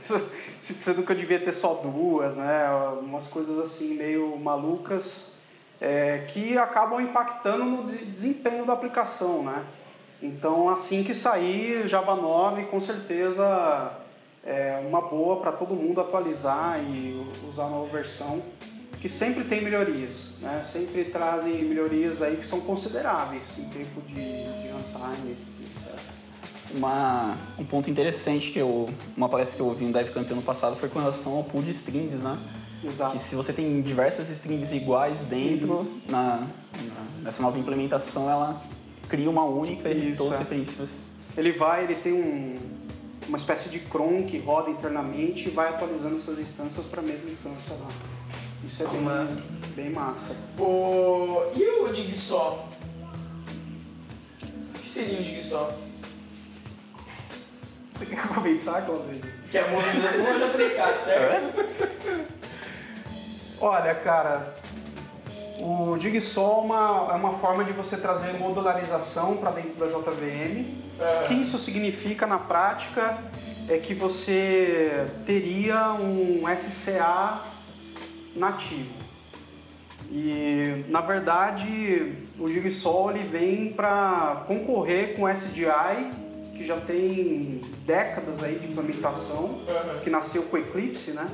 [0.60, 2.68] Você nunca devia ter só duas, né?
[3.00, 5.32] Umas coisas assim meio malucas
[5.82, 9.64] é, que acabam impactando no des- desempenho da aplicação, né?
[10.22, 13.92] Então, assim que sair Java 9, com certeza
[14.46, 18.42] é uma boa para todo mundo atualizar e usar a nova versão,
[19.02, 20.64] que sempre tem melhorias, né?
[20.72, 26.00] Sempre trazem melhorias aí que são consideráveis em tempo de, de runtime, etc.
[26.76, 30.76] Uma, um ponto interessante que eu, uma palestra que eu ouvi no DevCamp ano passado
[30.76, 32.38] foi com relação ao pool de strings, né?
[32.84, 33.14] Exato.
[33.14, 36.48] Que se você tem diversas strings iguais dentro, na, na-
[37.24, 38.62] nessa nova implementação, ela
[39.10, 40.36] cria uma única e todas é.
[40.36, 40.98] as referências.
[41.38, 42.58] Ele vai, ele tem um,
[43.28, 47.30] uma espécie de cron que roda internamente e vai atualizando essas instâncias para a mesma
[47.30, 47.88] instância lá.
[48.64, 49.44] Isso é bem Massa.
[49.76, 50.36] bem massa.
[50.60, 51.52] O...
[51.56, 52.68] E o Jigsaw?
[54.42, 55.74] O que seria o Jigsaw?
[57.96, 59.22] Você quer comentar, Claudio?
[59.50, 62.26] Que é a movimentação é JPK, certo?
[63.62, 64.56] Olha, cara,
[65.62, 70.85] o Jigsaw é uma, é uma forma de você trazer modularização para dentro da JVM.
[71.00, 73.18] O que isso significa na prática
[73.70, 77.42] é que você teria um SCA
[78.36, 78.94] nativo.
[80.12, 86.12] E na verdade o Jigsaw ele vem para concorrer com o SDI,
[86.56, 90.00] que já tem décadas aí de implementação Uhum.
[90.04, 91.28] que nasceu com o Eclipse, né?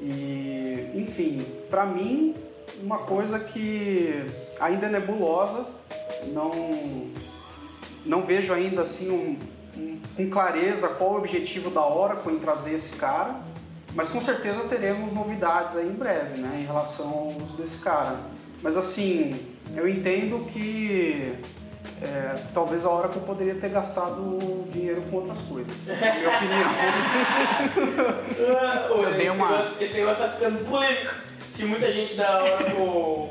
[0.00, 2.34] E, enfim, para mim,
[2.82, 4.24] uma coisa que
[4.58, 5.66] ainda é nebulosa,
[6.32, 7.10] não,
[8.06, 9.38] não vejo ainda assim um,
[9.80, 13.36] um- com clareza qual o objetivo da Oracle em trazer esse cara,
[13.94, 18.16] mas com certeza teremos novidades aí em breve, né, em relação ao uso desse cara.
[18.62, 19.36] Mas assim,
[19.76, 21.32] eu entendo que
[22.02, 24.38] é, talvez a Oracle poderia ter gastado
[24.72, 26.70] dinheiro com outras coisas, na minha opinião.
[28.40, 28.88] Ah,
[29.20, 31.14] esse, uma- negócio, esse negócio tá ficando polêmico.
[31.52, 33.28] Se muita gente da Oracle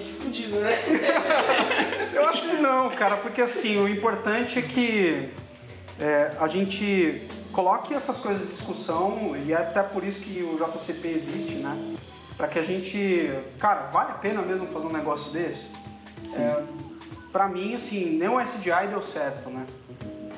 [0.00, 0.72] fudido, né?
[2.14, 5.28] Eu acho que não, cara, porque assim, o importante é que
[6.00, 10.56] é, a gente coloque essas coisas em discussão e é até por isso que o
[10.56, 11.94] JCP existe, né?
[12.36, 13.30] Pra que a gente.
[13.58, 15.68] Cara, vale a pena mesmo fazer um negócio desse?
[16.34, 16.62] É,
[17.30, 19.66] pra mim, assim, nem o SDI deu certo, né?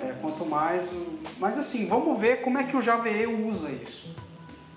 [0.02, 0.82] É, quanto mais.
[0.92, 4.12] o- Mas assim, vamos ver como é que o JVE usa isso.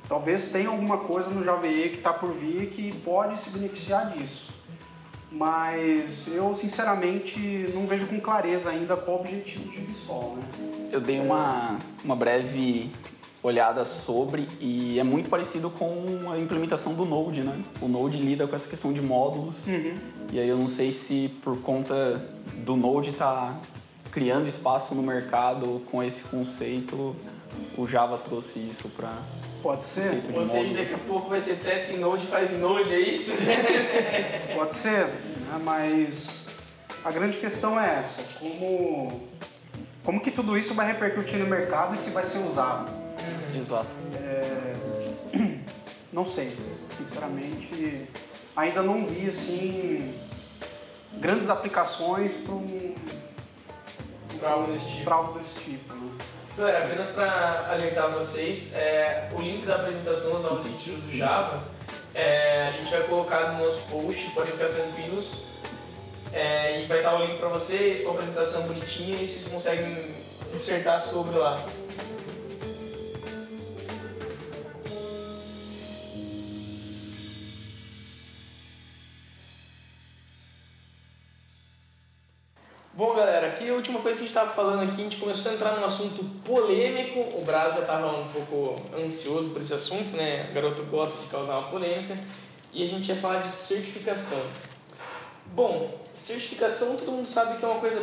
[0.07, 4.51] Talvez tenha alguma coisa no JVE que está por vir que pode se beneficiar disso.
[5.37, 7.39] Mas eu sinceramente
[7.71, 10.89] não vejo com clareza ainda qual o objetivo de Bissol, né?
[10.91, 12.89] Eu dei uma, uma breve
[13.43, 17.61] olhada sobre e é muito parecido com a implementação do Node, né?
[17.79, 19.67] O Node lida com essa questão de módulos
[20.31, 22.19] e aí eu não sei se por conta
[22.65, 23.61] do Node estar
[24.11, 27.15] criando espaço no mercado com esse conceito,
[27.77, 29.13] o Java trouxe isso para
[29.61, 32.93] Pode ser, Ou seja, daqui a pouco vai ser teste em Node, faz em Node,
[32.93, 33.33] é isso?
[34.55, 35.59] pode ser, né?
[35.63, 36.45] mas
[37.03, 39.21] a grande questão é essa, como,
[40.03, 42.89] como que tudo isso vai repercutir no mercado e se vai ser usado?
[43.55, 43.87] Exato.
[46.13, 46.55] Não sei,
[46.97, 48.07] sinceramente,
[48.55, 50.13] ainda não vi assim
[51.13, 52.95] grandes aplicações para um,
[54.43, 55.03] algo desse tipo.
[55.03, 55.93] pra algo desse tipo.
[55.93, 56.11] Né?
[56.57, 61.61] Galera, apenas para alertar vocês, é, o link da apresentação dos novos features do Java
[62.15, 65.43] é, a gente vai colocar no nosso post, podem ficar tranquilos.
[66.33, 70.15] É, e vai estar o link para vocês com a apresentação bonitinha e vocês conseguem
[70.51, 71.63] dissertar sobre lá.
[84.07, 87.37] Coisa que a gente estava falando aqui, a gente começou a entrar num assunto polêmico.
[87.37, 90.47] O Braz já estava um pouco ansioso por esse assunto, né?
[90.49, 92.17] O garoto gosta de causar uma polêmica.
[92.73, 94.41] E a gente ia falar de certificação.
[95.47, 98.01] Bom, certificação todo mundo sabe que é uma coisa,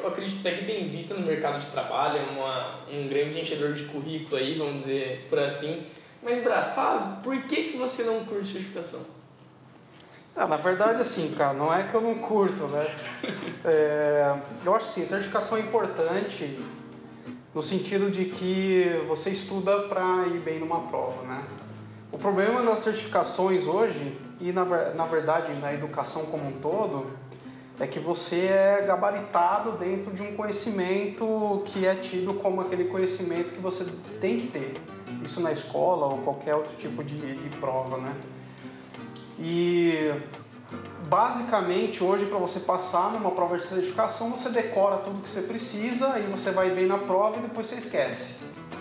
[0.00, 3.72] eu acredito até que bem vista no mercado de trabalho, é uma, um grande enchedor
[3.72, 5.86] de currículo aí, vamos dizer por assim.
[6.22, 9.00] Mas, Braz, fala, por que, que você não curte certificação?
[10.40, 12.86] Ah, na verdade, assim, cara, não é que eu não curto, né?
[13.64, 16.56] É, eu acho assim, certificação é importante
[17.52, 21.40] no sentido de que você estuda para ir bem numa prova, né?
[22.12, 27.06] O problema das certificações hoje, e na, na verdade na educação como um todo,
[27.80, 33.56] é que você é gabaritado dentro de um conhecimento que é tido como aquele conhecimento
[33.56, 33.84] que você
[34.20, 34.72] tem que ter.
[35.24, 38.14] Isso na escola ou qualquer outro tipo de, de prova, né?
[39.38, 40.12] E
[41.08, 46.18] basicamente hoje para você passar numa prova de certificação você decora tudo que você precisa
[46.18, 48.34] e você vai bem na prova e depois você esquece.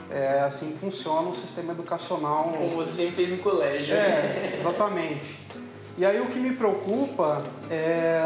[0.10, 2.46] É assim que funciona o sistema educacional.
[2.46, 3.96] Como você sempre fez no colégio.
[3.96, 5.38] É, exatamente.
[5.98, 8.22] E aí o que me preocupa é,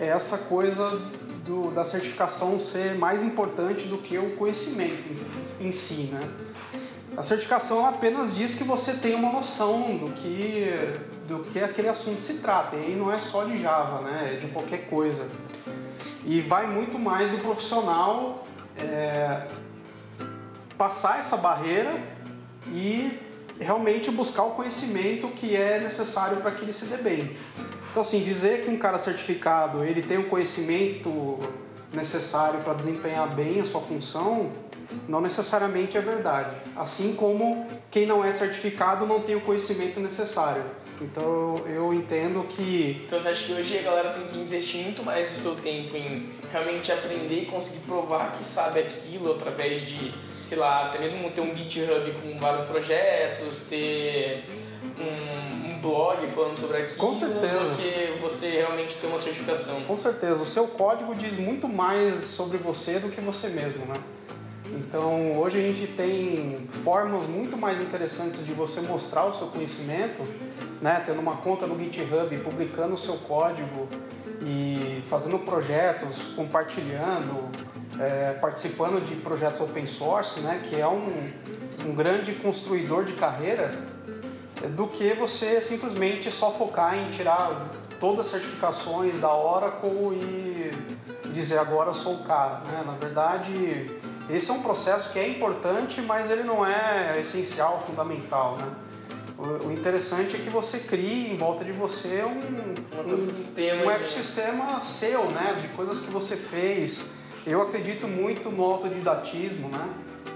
[0.00, 0.90] é essa coisa
[1.44, 5.02] do, da certificação ser mais importante do que o conhecimento
[5.60, 6.20] em, em si, né?
[7.16, 10.74] A certificação apenas diz que você tem uma noção do que,
[11.26, 12.76] do que aquele assunto se trata.
[12.76, 14.34] E não é só de Java, né?
[14.34, 15.26] É de qualquer coisa.
[16.26, 18.42] E vai muito mais do profissional
[18.78, 19.46] é,
[20.76, 21.98] passar essa barreira
[22.68, 23.18] e
[23.58, 27.34] realmente buscar o conhecimento que é necessário para que ele se dê bem.
[27.90, 31.38] Então, assim, dizer que um cara certificado ele tem o conhecimento
[31.94, 34.50] necessário para desempenhar bem a sua função
[35.08, 36.56] não necessariamente é verdade.
[36.76, 40.62] Assim como quem não é certificado não tem o conhecimento necessário.
[41.00, 43.02] Então eu entendo que.
[43.04, 45.96] Então você acha que hoje a galera tem que investir muito mais do seu tempo
[45.96, 50.12] em realmente aprender e conseguir provar que sabe aquilo através de,
[50.46, 54.44] sei lá, até mesmo ter um GitHub com vários projetos, ter
[54.98, 57.58] um, um blog falando sobre aquilo Com certeza.
[57.58, 59.80] do que você realmente ter uma certificação.
[59.82, 63.94] Com certeza, o seu código diz muito mais sobre você do que você mesmo, né?
[64.76, 70.22] Então, hoje a gente tem formas muito mais interessantes de você mostrar o seu conhecimento,
[70.82, 71.02] né?
[71.06, 73.88] tendo uma conta no GitHub, publicando o seu código
[74.42, 77.48] e fazendo projetos, compartilhando,
[77.98, 80.60] é, participando de projetos open source, né?
[80.68, 81.32] que é um,
[81.86, 83.70] um grande construidor de carreira,
[84.74, 90.70] do que você simplesmente só focar em tirar todas as certificações da Oracle e
[91.32, 92.60] dizer agora eu sou o cara.
[92.66, 92.82] Né?
[92.84, 93.86] Na verdade,
[94.28, 98.66] esse é um processo que é importante, mas ele não é essencial, fundamental, né?
[99.38, 104.80] O, interessante é que você crie em volta de você um, um ecossistema, um, ecossistema
[104.80, 105.56] seu, né?
[105.60, 107.04] De coisas que você fez.
[107.46, 109.88] Eu acredito muito no autodidatismo, né?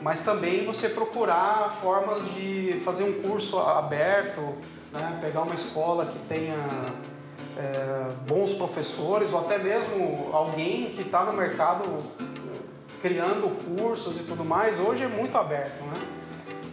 [0.02, 4.40] Mas também você procurar formas de fazer um curso aberto,
[4.92, 5.18] né?
[5.20, 6.58] Pegar uma escola que tenha
[7.56, 11.82] é, bons professores ou até mesmo alguém que está no mercado
[13.00, 16.20] criando cursos e tudo mais, hoje é muito aberto, né?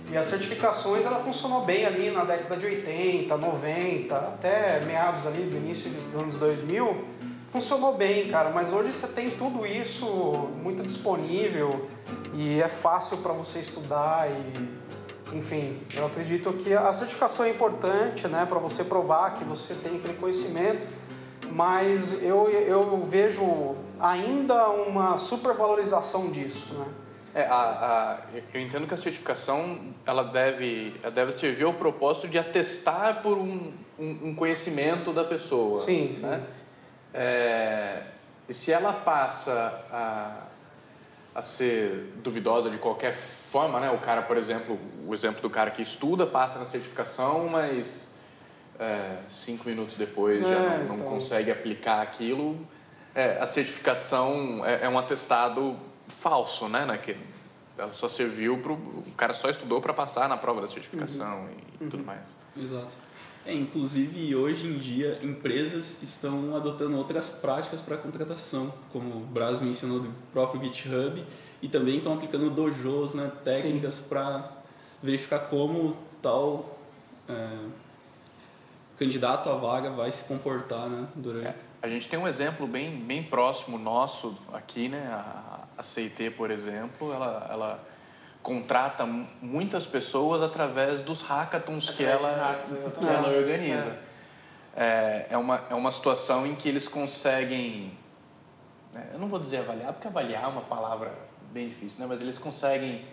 [0.09, 5.43] E as certificações, ela funcionou bem ali na década de 80, 90, até meados ali
[5.43, 7.03] do início dos anos 2000,
[7.51, 10.05] funcionou bem, cara, mas hoje você tem tudo isso
[10.63, 11.87] muito disponível
[12.33, 14.77] e é fácil para você estudar e
[15.35, 19.97] enfim, eu acredito que a certificação é importante, né, para você provar que você tem
[19.97, 20.79] aquele conhecimento,
[21.51, 26.85] mas eu, eu vejo ainda uma supervalorização disso, né?
[27.33, 28.17] É, a, a,
[28.51, 33.37] eu entendo que a certificação ela deve, ela deve servir ao propósito de atestar por
[33.37, 35.85] um, um, um conhecimento da pessoa.
[35.85, 36.17] Sim.
[36.19, 36.43] Né?
[37.13, 38.03] É,
[38.49, 40.45] e se ela passa a,
[41.35, 43.91] a ser duvidosa de qualquer forma, né?
[43.91, 48.15] o cara, por exemplo, o exemplo do cara que estuda passa na certificação, mas
[48.79, 51.09] é, cinco minutos depois é, já não, não então...
[51.09, 52.57] consegue aplicar aquilo,
[53.17, 55.75] é, a certificação é, é, um atestado
[56.07, 56.85] falso, né?
[56.85, 56.99] né?
[56.99, 57.17] Que
[57.75, 61.49] ela só serviu para o cara só estudou para passar na prova da certificação uhum.
[61.49, 61.89] e uhum.
[61.89, 62.37] tudo mais.
[62.55, 62.95] Exato.
[63.43, 69.61] É, inclusive, hoje em dia, empresas estão adotando outras práticas para contratação, como o Braz
[69.61, 71.25] mencionou do próprio GitHub,
[71.61, 74.51] e também estão aplicando dojos, né, técnicas para
[75.01, 76.77] verificar como tal
[77.27, 77.57] é,
[78.97, 81.47] candidato à vaga vai se comportar né, durante.
[81.47, 81.55] É.
[81.81, 85.07] A gente tem um exemplo bem, bem próximo nosso aqui, né?
[85.11, 87.79] A, a CIT, por exemplo, ela, ela
[88.41, 89.05] contrata
[89.41, 92.59] muitas pessoas através dos hackathons que ela,
[92.99, 93.99] que ela organiza.
[94.75, 94.83] É.
[94.83, 95.27] é.
[95.29, 97.91] É, uma, é uma situação em que eles conseguem,
[98.93, 101.13] né, eu não vou dizer avaliar, porque avaliar é uma palavra
[101.51, 102.05] bem difícil, né?
[102.07, 103.03] mas eles conseguem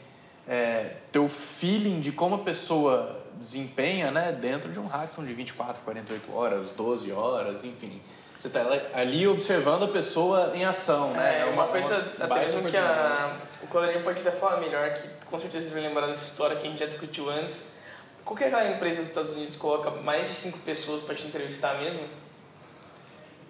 [0.49, 5.35] é, ter o feeling de como a pessoa desempenha né, dentro de um hackathon de
[5.35, 8.01] 24, 48 horas, 12 horas, enfim.
[8.39, 8.61] Você está
[8.93, 11.39] ali observando a pessoa em ação, né?
[11.39, 14.59] É, é uma, uma coisa, uma até mesmo que a, o Colorinho pode até falar
[14.59, 17.63] melhor, que com certeza ele vai lembrar dessa história que a gente já discutiu antes.
[18.25, 21.15] Qual que é aquela empresa dos Estados Unidos que coloca mais de cinco pessoas para
[21.15, 22.01] te entrevistar mesmo?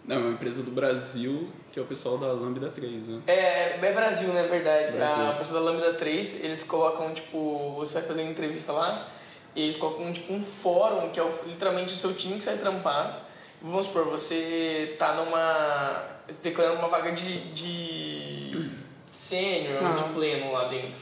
[0.05, 3.23] Não, é uma empresa do Brasil, que é o pessoal da Lambda 3, né?
[3.27, 4.43] É, é Brasil, né?
[4.51, 4.93] Verdade.
[4.93, 5.27] Brasil.
[5.31, 9.09] A pessoa da Lambda 3, eles colocam, tipo, você vai fazer uma entrevista lá,
[9.57, 12.51] e eles colocam, tipo, um fórum, que é o- literalmente o seu time que você
[12.51, 13.25] vai trampar.
[13.63, 16.05] Vamos supor, você tá numa.
[16.29, 17.39] você declarando uma vaga de.
[17.53, 18.71] de
[19.11, 20.09] sênior ou de Ah.
[20.13, 20.99] pleno lá dentro.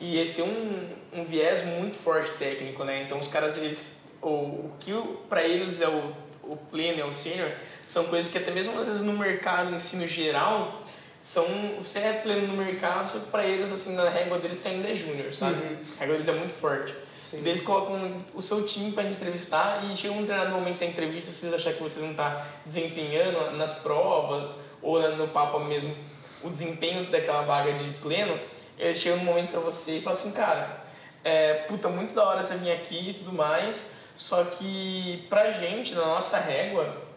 [0.00, 0.88] E eles têm um,
[1.20, 3.02] um viés muito forte técnico, né?
[3.04, 3.92] Então os caras, eles.
[4.20, 4.92] O, o que
[5.28, 6.12] pra eles é o,
[6.42, 7.48] o pleno, é o sênior,
[7.88, 10.82] são coisas que até mesmo às vezes no mercado, no ensino geral,
[11.18, 11.46] são.
[11.78, 14.90] Você é pleno no mercado, só que pra eles, assim, na régua deles você ainda
[14.90, 15.54] é júnior, sabe?
[15.54, 15.76] Uhum.
[15.96, 16.94] A régua deles é muito forte.
[17.30, 17.40] Sim.
[17.42, 21.30] E eles colocam o seu time para entrevistar e chega um determinado momento da entrevista,
[21.30, 24.50] se eles acharem que você não está desempenhando nas provas
[24.82, 25.96] ou no papo mesmo
[26.42, 28.38] o desempenho daquela vaga de pleno,
[28.78, 30.84] eles chegam no momento para você e falam assim, cara,
[31.24, 33.82] é, puta, muito da hora você vir aqui e tudo mais,
[34.14, 37.07] só que pra gente, na nossa régua,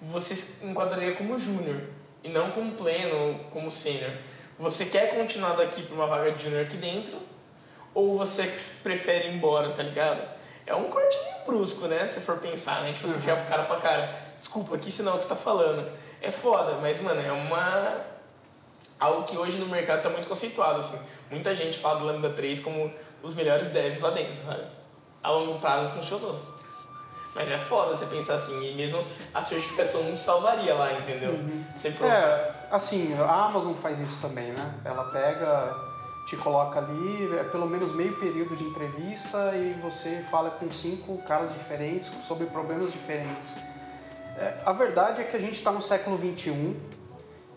[0.00, 1.82] você se enquadraria como júnior
[2.22, 4.10] e não como pleno ou como sênior.
[4.58, 7.18] Você quer continuar daqui para uma vaga de júnior aqui dentro
[7.92, 10.22] ou você prefere ir embora, tá ligado?
[10.66, 12.06] É um corte meio brusco, né?
[12.06, 12.92] Se for pensar, né?
[12.92, 15.36] Tipo, você chegar pro cara e falar, cara, desculpa, aqui senão o que você tá
[15.36, 15.90] falando.
[16.22, 18.14] É foda, mas, mano, é uma...
[18.98, 20.98] Algo que hoje no mercado tá muito conceituado, assim.
[21.30, 22.92] Muita gente fala do Lambda 3 como
[23.22, 24.64] os melhores devs lá dentro, sabe?
[25.22, 26.53] A longo prazo funcionou.
[27.34, 29.04] Mas é foda você pensar assim, e mesmo
[29.34, 31.36] a certificação não te salvaria lá, entendeu?
[31.74, 34.74] Você pro- É, assim, a Amazon faz isso também, né?
[34.84, 35.74] Ela pega,
[36.28, 41.18] te coloca ali, é pelo menos meio período de entrevista e você fala com cinco
[41.22, 43.56] caras diferentes sobre problemas diferentes.
[44.38, 46.76] É, a verdade é que a gente está no século XXI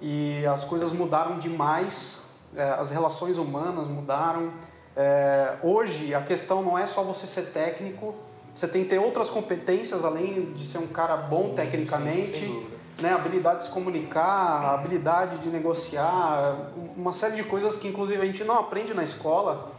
[0.02, 4.52] e as coisas mudaram demais, é, as relações humanas mudaram.
[4.96, 8.16] É, hoje a questão não é só você ser técnico,
[8.58, 12.76] você tem que ter outras competências além de ser um cara bom tecnicamente sem dúvida.
[13.04, 18.26] né, habilidade de se comunicar, habilidade de negociar, uma série de coisas que inclusive a
[18.26, 19.74] gente não aprende na escola.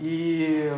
[0.00, 0.68] E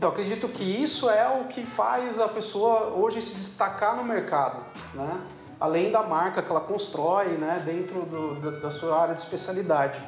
[0.00, 4.60] eu acredito que isso é o que faz a pessoa hoje se destacar no mercado,
[4.94, 5.20] né?
[5.58, 10.00] Além da marca que ela constrói, né, dentro do, da, da sua área de especialidade.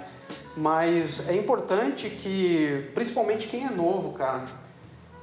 [0.57, 4.45] Mas é importante que, principalmente quem é novo, cara,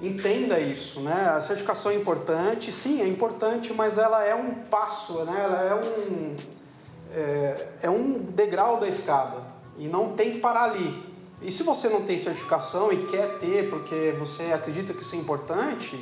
[0.02, 1.34] entenda isso, né?
[1.38, 5.41] A certificação é importante, sim, é importante, mas ela é um passo, né?
[5.43, 6.36] Ela é um
[7.16, 9.38] é, é um degrau da escada
[9.78, 11.04] e não tem que parar ali.
[11.41, 15.20] E se você não tem certificação e quer ter porque você acredita que isso é
[15.20, 15.98] importante,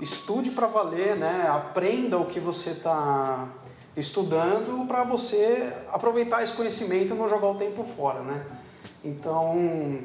[0.00, 1.48] estude para valer, né?
[1.48, 3.48] Aprenda o que você está
[3.96, 8.44] estudando para você aproveitar esse conhecimento e não jogar o tempo fora, né?
[9.06, 9.56] Então,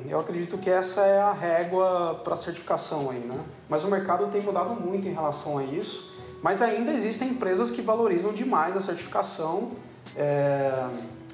[0.08, 3.36] eu acredito que essa é a régua para certificação aí, né?
[3.68, 7.82] Mas o mercado tem mudado muito em relação a isso, mas ainda existem empresas que
[7.82, 9.72] valorizam demais a certificação
[10.16, 10.88] é,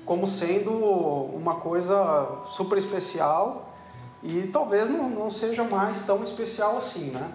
[0.05, 3.75] como sendo uma coisa super especial
[4.23, 7.29] e talvez não, não seja mais tão especial assim, né?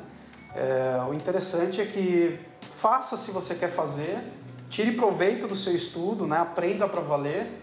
[0.55, 2.41] É, o interessante é que
[2.78, 4.18] faça se você quer fazer,
[4.70, 6.39] tire proveito do seu estudo, né?
[6.39, 7.61] Aprenda para valer.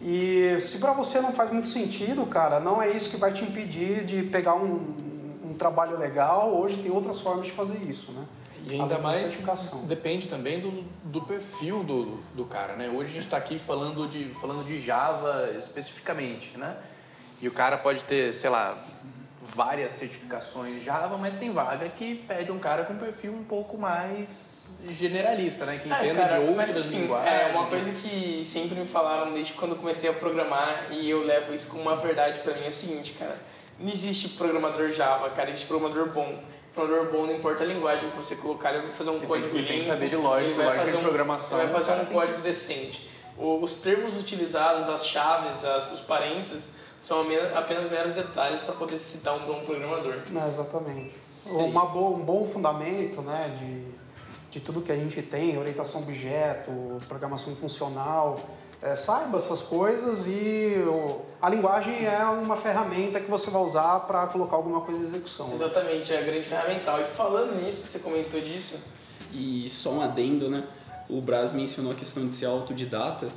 [0.00, 3.42] E se para você não faz muito sentido, cara, não é isso que vai te
[3.42, 4.94] impedir de pegar um,
[5.44, 6.54] um trabalho legal.
[6.54, 8.24] Hoje tem outras formas de fazer isso, né?
[8.66, 9.34] E ainda mais
[9.84, 12.88] depende também do, do perfil do, do cara, né?
[12.88, 16.76] Hoje a gente está aqui falando de, falando de Java especificamente, né?
[17.40, 18.76] E o cara pode ter, sei lá,
[19.54, 23.78] várias certificações Java, mas tem vaga que pede um cara com um perfil um pouco
[23.78, 24.57] mais
[24.88, 25.78] generalista, né?
[25.82, 27.32] Que É, entenda cara, de mas outras assim, linguagens.
[27.42, 31.24] É uma coisa que sempre me falaram desde quando eu comecei a programar e eu
[31.24, 33.36] levo isso como uma verdade pra mim é o seguinte, cara.
[33.78, 36.38] Não existe programador Java, cara, existe programador bom.
[36.74, 39.46] Programador bom não importa a linguagem que você colocar, ele vai fazer um Ele código
[39.48, 42.00] ele tem que limpo, saber de lógica, lógica fazer de um- programação, Ele vai fazer
[42.00, 43.08] um tem código decente.
[43.36, 48.74] O- Os termos utilizados, as chaves, as, os parênteses são apenas- apenas meros detalhes para
[48.74, 50.16] poder citar um bom programador.
[50.30, 51.12] Não, exatamente.
[51.46, 53.84] Uma boa, um bom fundamento né, de,
[54.50, 56.70] de tudo que a gente tem, orientação objeto,
[57.06, 58.36] programação funcional.
[58.80, 64.00] É, saiba essas coisas e o- a linguagem é uma ferramenta que você vai usar
[64.06, 65.50] para colocar alguma coisa em execução.
[65.52, 67.00] Exatamente, é a grande ferramental.
[67.00, 68.96] E falando nisso, você comentou disso,
[69.30, 70.62] E só um adendo, né?
[71.10, 73.28] O Braz mencionou a questão de ser autodidata,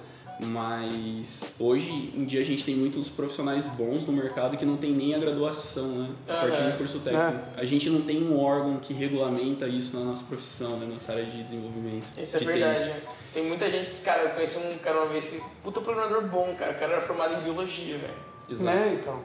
[0.45, 4.91] mas hoje em dia a gente tem muitos profissionais bons no mercado que não tem
[4.91, 6.09] nem a graduação, né?
[6.27, 7.47] A partir de curso técnico.
[7.57, 10.87] A gente não tem um órgão que regulamenta isso na nossa profissão, né?
[10.91, 12.05] Nossa área de desenvolvimento.
[12.17, 12.93] Isso é de verdade.
[13.33, 16.53] Tem muita gente que, cara, eu conheci um cara uma vez que, puta programador bom,
[16.57, 16.71] cara.
[16.71, 18.13] O cara era formado em biologia, velho.
[18.49, 18.63] Exato.
[18.63, 19.19] Né, então.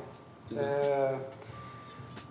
[0.50, 0.66] Exato.
[0.66, 1.18] É,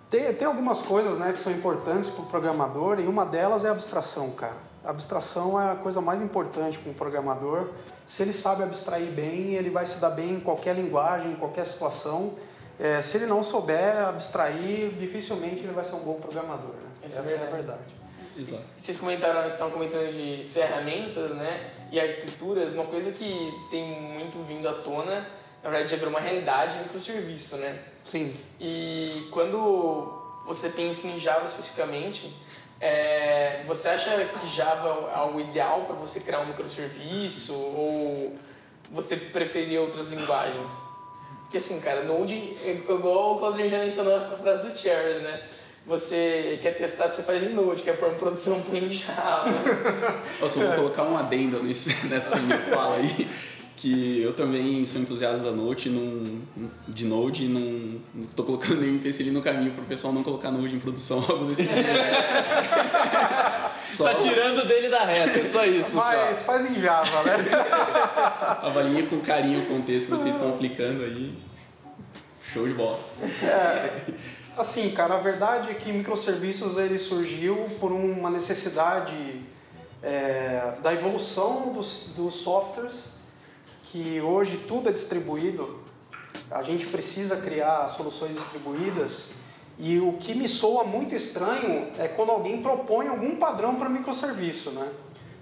[0.08, 3.68] Tem, tem algumas coisas né, que são importantes para o programador e uma delas é
[3.68, 4.65] a abstração, cara.
[4.86, 7.68] Abstração é a coisa mais importante para um programador.
[8.06, 11.66] Se ele sabe abstrair bem, ele vai se dar bem em qualquer linguagem, em qualquer
[11.66, 12.34] situação.
[12.78, 16.70] É, se ele não souber abstrair, dificilmente ele vai ser um bom programador.
[16.74, 16.90] Né?
[17.02, 18.06] Essa é Essa é a verdade.
[18.38, 18.62] Exato.
[18.76, 21.68] Vocês comentaram, vocês estavam comentando de ferramentas, né?
[21.90, 25.26] E arquiteturas, uma coisa que tem muito vindo à tona,
[25.62, 27.78] na verdade já virou uma realidade, é microserviço, né?
[28.04, 28.32] Sim.
[28.60, 32.32] E quando você pensa em Java especificamente,
[32.80, 38.34] é, você acha que Java é algo ideal para você criar um microserviço ou
[38.90, 40.70] você preferia outras linguagens?
[41.42, 45.42] Porque assim, cara, Node, igual o Claudinho já mencionou a frase do Cherry, né?
[45.86, 49.48] Você quer testar, você faz em Node, quer pôr em produção, põe em Java.
[50.40, 53.28] Eu só vou colocar um adendo nesse, nessa minha fala aí,
[53.76, 56.42] que eu também sou entusiasta da Node, num,
[56.88, 60.50] de Node e não, não tô colocando nenhum empecilho no caminho pro pessoal não colocar
[60.50, 61.74] Node em produção, algo desse tipo.
[63.92, 65.96] Só Tá tirando dele da reta, é só isso.
[65.96, 67.36] Mas faz em Java, né?
[68.62, 71.34] avalie com carinho o contexto que vocês estão aplicando aí.
[72.52, 72.98] Show de bola.
[74.56, 79.40] Assim, cara, a verdade é que microserviços ele surgiu por uma necessidade
[80.02, 83.15] é, da evolução dos, dos softwares,
[83.90, 85.84] que hoje tudo é distribuído.
[86.50, 89.30] A gente precisa criar soluções distribuídas.
[89.78, 94.70] E o que me soa muito estranho é quando alguém propõe algum padrão para microserviço,
[94.70, 94.88] né?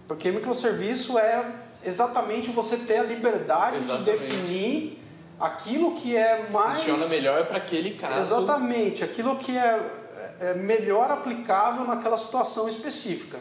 [0.08, 1.44] Porque microserviço é
[1.84, 4.04] exatamente você ter a liberdade Exatamente.
[4.04, 5.02] de definir
[5.38, 8.20] aquilo que é mais Funciona melhor para aquele caso.
[8.20, 9.80] Exatamente, aquilo que é,
[10.40, 13.38] é melhor aplicável naquela situação específica.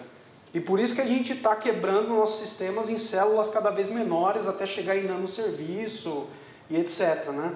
[0.53, 4.47] E por isso que a gente está quebrando nossos sistemas em células cada vez menores
[4.47, 6.27] até chegar em nanoserviço
[6.69, 7.29] e etc.
[7.29, 7.53] Né?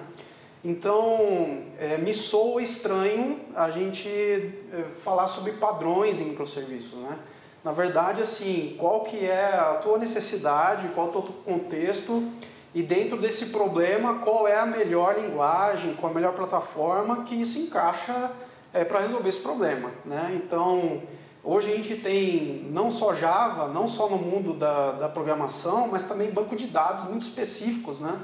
[0.64, 6.98] Então, é, me soa estranho a gente é, falar sobre padrões em microserviços.
[6.98, 7.16] Né?
[7.62, 12.28] Na verdade, assim, qual que é a tua necessidade, qual é o teu contexto
[12.74, 17.60] e dentro desse problema, qual é a melhor linguagem, qual a melhor plataforma que se
[17.60, 18.32] encaixa
[18.72, 19.92] é, para resolver esse problema.
[20.04, 20.40] Né?
[20.44, 21.02] Então,
[21.42, 26.08] hoje a gente tem não só Java, não só no mundo da, da programação, mas
[26.08, 28.18] também banco de dados muito específicos, né?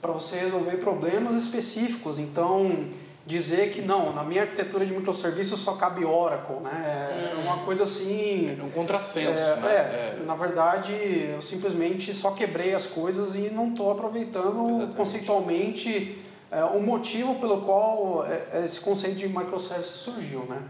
[0.00, 2.18] para você resolver problemas específicos.
[2.18, 2.86] Então,
[3.24, 7.32] dizer que não, na minha arquitetura de microserviços só cabe Oracle, né?
[7.32, 8.56] É uma coisa assim...
[8.58, 9.70] É um contrassenso, É, né?
[9.70, 14.96] é, na verdade, eu simplesmente só quebrei as coisas e não estou aproveitando Exatamente.
[14.96, 16.18] conceitualmente
[16.50, 20.60] é, o motivo pelo qual é, esse conceito de microservice surgiu, né?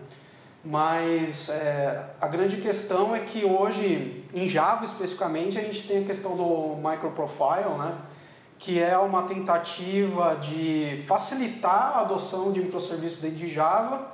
[0.65, 6.07] Mas é, a grande questão é que hoje, em Java especificamente, a gente tem a
[6.07, 7.99] questão do microprofile, né?
[8.63, 14.07] que é uma tentativa de facilitar a adoção de microserviços dentro de Java.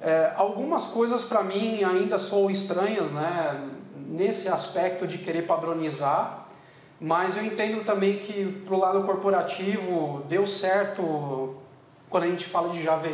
[0.00, 6.48] É, algumas coisas para mim ainda são estranhas, né, nesse aspecto de querer padronizar,
[7.00, 11.56] mas eu entendo também que pro lado corporativo deu certo
[12.10, 13.06] quando a gente fala de Java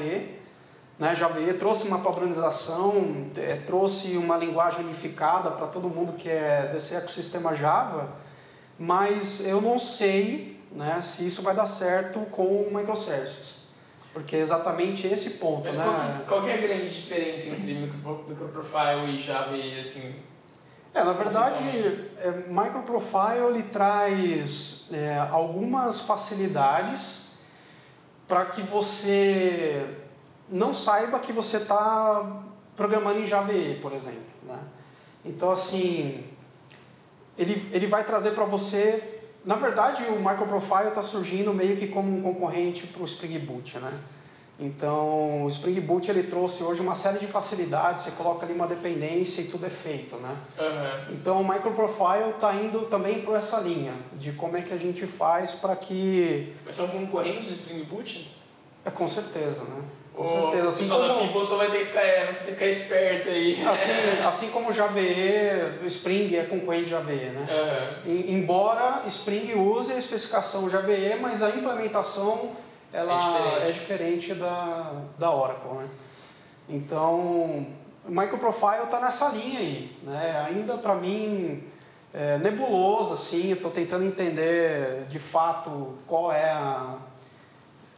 [0.99, 1.15] né,
[1.59, 7.55] trouxe uma padronização, é, trouxe uma linguagem unificada para todo mundo que é desse ecossistema
[7.55, 8.09] Java,
[8.79, 13.65] mas eu não sei né, se isso vai dar certo com microservices.
[14.13, 15.85] Porque é exatamente esse ponto, Mas né?
[15.85, 20.15] qual, qual é a grande diferença entre micro, microprofile e Java e assim?
[20.95, 27.25] É, na verdade, é, microprofile ele traz é, algumas facilidades
[28.29, 30.04] para que você
[30.49, 32.43] não saiba que você está
[32.77, 34.23] programando em Java por exemplo.
[34.43, 34.59] Né?
[35.25, 36.25] Então, assim,
[37.37, 39.23] ele, ele vai trazer para você...
[39.45, 43.79] Na verdade, o microprofile está surgindo meio que como um concorrente para o Spring Boot,
[43.79, 43.93] né?
[44.59, 48.69] Então, o Spring Boot ele trouxe hoje uma série de facilidades, você coloca ali uma
[48.69, 50.37] dependência e tudo é feito, né?
[50.57, 51.13] Aham.
[51.13, 55.07] Então o microprofile está indo também por essa linha de como é que a gente
[55.07, 56.55] faz para que.
[56.65, 58.33] Mas são concorrentes do Spring Boot?
[58.85, 59.83] É, com certeza, né?
[60.15, 60.69] Com O certeza.
[60.69, 63.67] Assim da como, vai ter que ficar, é, vai ter que ficar esperto aí.
[63.67, 67.47] assim, assim como o Spring é concorrente de Java EE, né?
[68.07, 72.51] E- Embora Spring use a especificação Java EE, mas a implementação
[72.93, 73.13] ela
[73.65, 75.89] É é diferente, da, da Oracle, né?
[76.69, 77.67] Então,
[78.07, 80.45] o microprofile está nessa linha aí, né?
[80.49, 81.63] Ainda para mim
[82.13, 86.95] é nebuloso, assim, eu estou tentando entender de fato qual é a,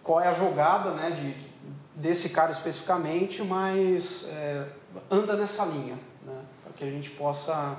[0.03, 1.46] qual é a jogada né, de,
[1.97, 4.65] desse cara especificamente, mas é,
[5.11, 7.77] anda nessa linha, né, para que a gente possa,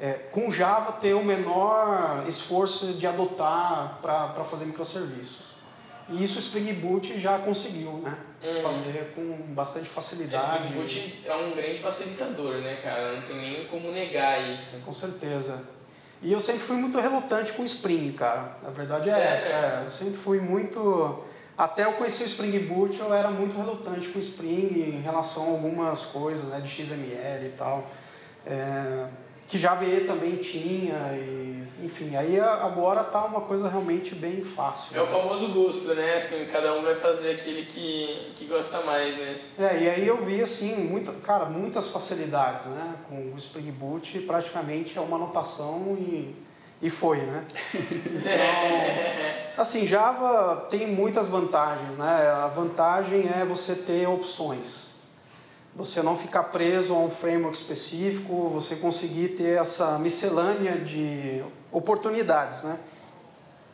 [0.00, 5.54] é, com Java, ter o menor esforço de adotar para fazer microserviços.
[6.10, 8.14] E isso o Spring Boot já conseguiu, né?
[8.42, 8.62] Uhum.
[8.62, 10.68] Fazer com bastante É, facilidade.
[10.74, 13.12] o Boot é um grande facilitador, né, cara?
[13.12, 14.82] Não tem nem como negar isso.
[14.84, 15.62] Com certeza.
[16.20, 18.58] E eu sempre fui muito relutante com o Spring, cara.
[18.66, 19.48] A verdade é essa.
[19.48, 19.82] é.
[19.86, 21.24] Eu sempre fui muito.
[21.56, 25.44] Até eu conhecer o Spring Boot, eu era muito relutante com o Spring em relação
[25.44, 27.86] a algumas coisas, né, de XML e tal.
[28.44, 29.06] É,
[29.48, 34.96] que JVE também tinha, e, enfim, aí agora tá uma coisa realmente bem fácil.
[34.96, 36.16] É o famoso gosto, né?
[36.16, 39.40] Assim, cada um vai fazer aquele que, que gosta mais, né?
[39.58, 42.94] É, e aí eu vi assim, muita, cara, muitas facilidades, né?
[43.08, 46.34] Com o Spring Boot praticamente é uma anotação e,
[46.82, 47.44] e foi, né?
[47.74, 49.13] Então,
[49.64, 52.30] assim, Java tem muitas vantagens, né?
[52.44, 54.84] A vantagem é você ter opções.
[55.74, 61.42] Você não ficar preso a um framework específico, você conseguir ter essa miscelânea de
[61.72, 62.78] oportunidades, né?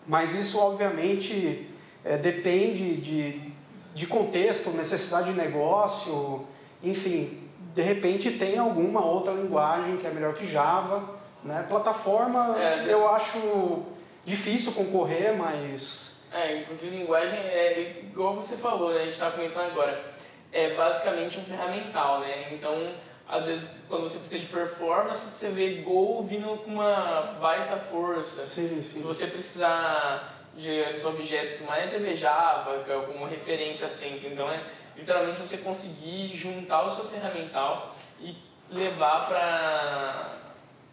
[0.06, 1.68] Mas isso, obviamente,
[2.04, 3.52] eh, depende de,
[3.94, 6.46] de contexto, necessidade de negócio,
[6.82, 7.48] enfim.
[7.74, 11.66] De repente tem alguma outra linguagem que é melhor que Java, né?
[11.68, 13.82] Plataforma, É, eu acho
[14.24, 16.10] difícil concorrer, mas...
[16.32, 18.98] É, inclusive linguagem é igual você falou, né?
[19.00, 20.04] A gente estava comentando agora.
[20.52, 22.52] É basicamente um ferramental, né?
[22.52, 22.92] Então,
[23.28, 28.46] às vezes, quando você precisa de performance, você vê Go vindo com uma baita força.
[28.48, 29.02] Sim, Se sim.
[29.04, 34.28] você precisar de objeto mais, você vê Java que é como referência sempre.
[34.28, 34.62] Então, é
[34.96, 38.36] literalmente você conseguir juntar o seu ferramental e
[38.70, 40.36] levar para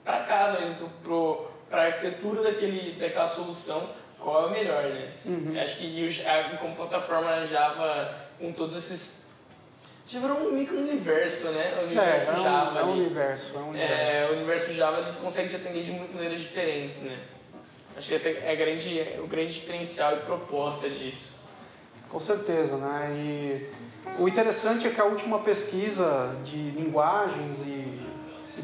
[0.04, 0.90] para casa mesmo,
[1.70, 3.90] para a arquitetura daquele, daquela solução,
[4.20, 5.12] qual é o melhor, né?
[5.26, 5.54] Uhum.
[5.62, 9.28] Acho que como plataforma Java, com todos esses...
[10.08, 11.74] Já virou um micro-universo, né?
[11.78, 13.02] O É, universo é um, Java é um ali.
[13.02, 13.94] universo, é um universo.
[13.94, 17.20] É, o universo Java ele consegue te atender de muitas maneiras diferentes, né?
[17.98, 21.46] Acho que esse é grande, o grande diferencial e proposta disso.
[22.10, 23.10] Com certeza, né?
[23.14, 23.70] E
[24.18, 28.07] o interessante é que a última pesquisa de linguagens e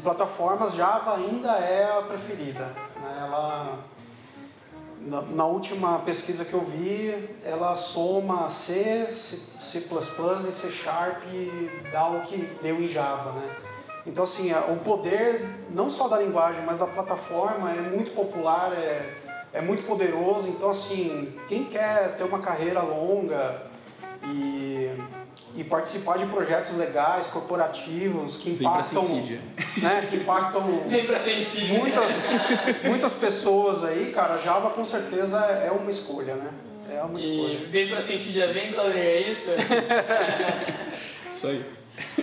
[0.04, 2.66] plataformas Java ainda é a preferida.
[3.00, 3.18] Né?
[3.22, 3.78] Ela,
[5.00, 11.22] na, na última pesquisa que eu vi, ela soma C, C, C++ e C Sharp
[11.32, 13.48] e dá o que deu em Java, né?
[14.06, 18.70] Então, assim, a- o poder não só da linguagem, mas da plataforma é muito popular,
[18.74, 19.14] é,
[19.54, 20.46] é muito poderoso.
[20.48, 23.62] Então, assim, quem quer ter uma carreira longa
[24.22, 24.90] e,
[25.56, 29.40] e participar de projetos legais, corporativos, que Vem pra impactam, Sensidia.
[29.76, 31.78] né, que impactam Vem pra sensível.
[31.80, 32.04] muitas,
[32.84, 36.50] muitas pessoas aí, cara, Java com certeza é uma escolha, né?
[36.90, 37.68] É uma E escolha.
[37.68, 39.50] vem pra Sensídia, vem, Claudio, é isso?
[41.30, 41.64] Isso aí.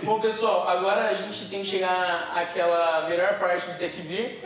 [0.04, 4.38] Bom, pessoal, agora a gente tem que chegar àquela melhor parte do Tech Beer,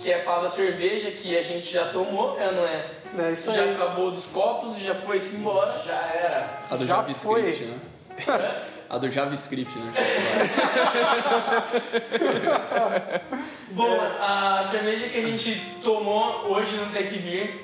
[0.00, 2.84] que é falar da cerveja que a gente já tomou, é, não é?
[3.28, 3.72] É isso já aí.
[3.72, 5.80] acabou dos copos e já foi-se embora.
[5.84, 6.60] Já era.
[6.70, 7.66] A do Já JavaScript, foi.
[7.66, 7.78] né?
[8.90, 9.92] A do JavaScript, né?
[13.72, 17.54] Bom, a cerveja que a gente tomou hoje no Tech Beer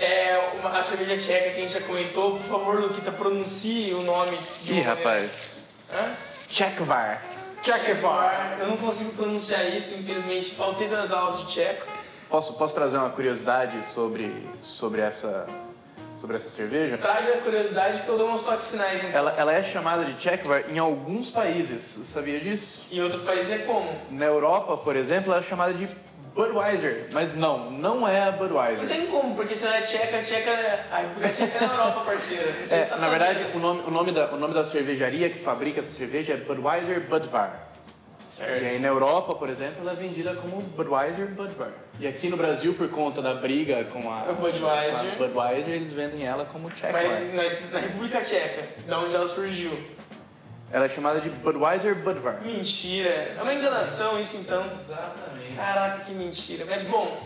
[0.00, 2.32] é uma, a cerveja tcheca que a gente já comentou.
[2.32, 4.36] Por favor, Luquita, pronuncie o nome.
[4.66, 5.52] Ih, rapaz.
[5.92, 6.14] Hã?
[6.48, 7.22] Checkvar.
[7.62, 8.56] Tchekevar.
[8.58, 10.52] Eu não consigo pronunciar isso, infelizmente.
[10.52, 11.86] Faltei das aulas de tcheco.
[12.28, 15.46] Posso, posso trazer uma curiosidade sobre, sobre, essa,
[16.22, 16.96] sobre essa cerveja?
[16.96, 19.02] Traga a curiosidade que eu dou uns toques finais.
[19.02, 19.18] Então.
[19.18, 22.86] Ela, ela é chamada de Checkvar em alguns países, você sabia disso?
[22.92, 23.90] Em outros países é como?
[24.10, 25.88] Na Europa, por exemplo, ela é chamada de
[26.32, 28.86] Budweiser, mas não, não é a Não Budweiser.
[28.88, 32.00] tem como, porque se ela é tcheca, a tcheca, a República Tcheca é na Europa,
[32.06, 32.46] parceira.
[32.70, 33.56] Não É, na verdade, sabendo.
[33.56, 37.00] o nome, o, nome da, o nome da cervejaria que fabrica essa cerveja é Budweiser
[37.00, 37.68] Budvar.
[38.38, 38.80] E aí Certo.
[38.82, 41.70] na Europa, por exemplo, ela é vendida como Budweiser Budvar.
[42.00, 45.16] E aqui no Brasil, por conta da briga com a, O Budweiser.
[45.16, 46.92] com a Budweiser, eles vendem ela como Checkvar.
[47.04, 49.72] Mas, mas na República Tcheca, da onde ela surgiu.
[50.72, 52.40] Ela é chamada de Budweiser Budvar.
[52.42, 53.34] Mentira.
[53.38, 54.64] É uma enganação isso então.
[54.64, 55.54] Exatamente.
[55.54, 56.64] Caraca, que mentira.
[56.66, 57.20] Mas bom,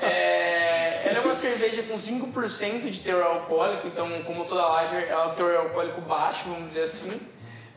[0.00, 5.26] é, ela é uma cerveja com 5% de teor alcoólico, então como toda lager, ela
[5.28, 7.20] tem teor alcoólico baixo, vamos dizer assim.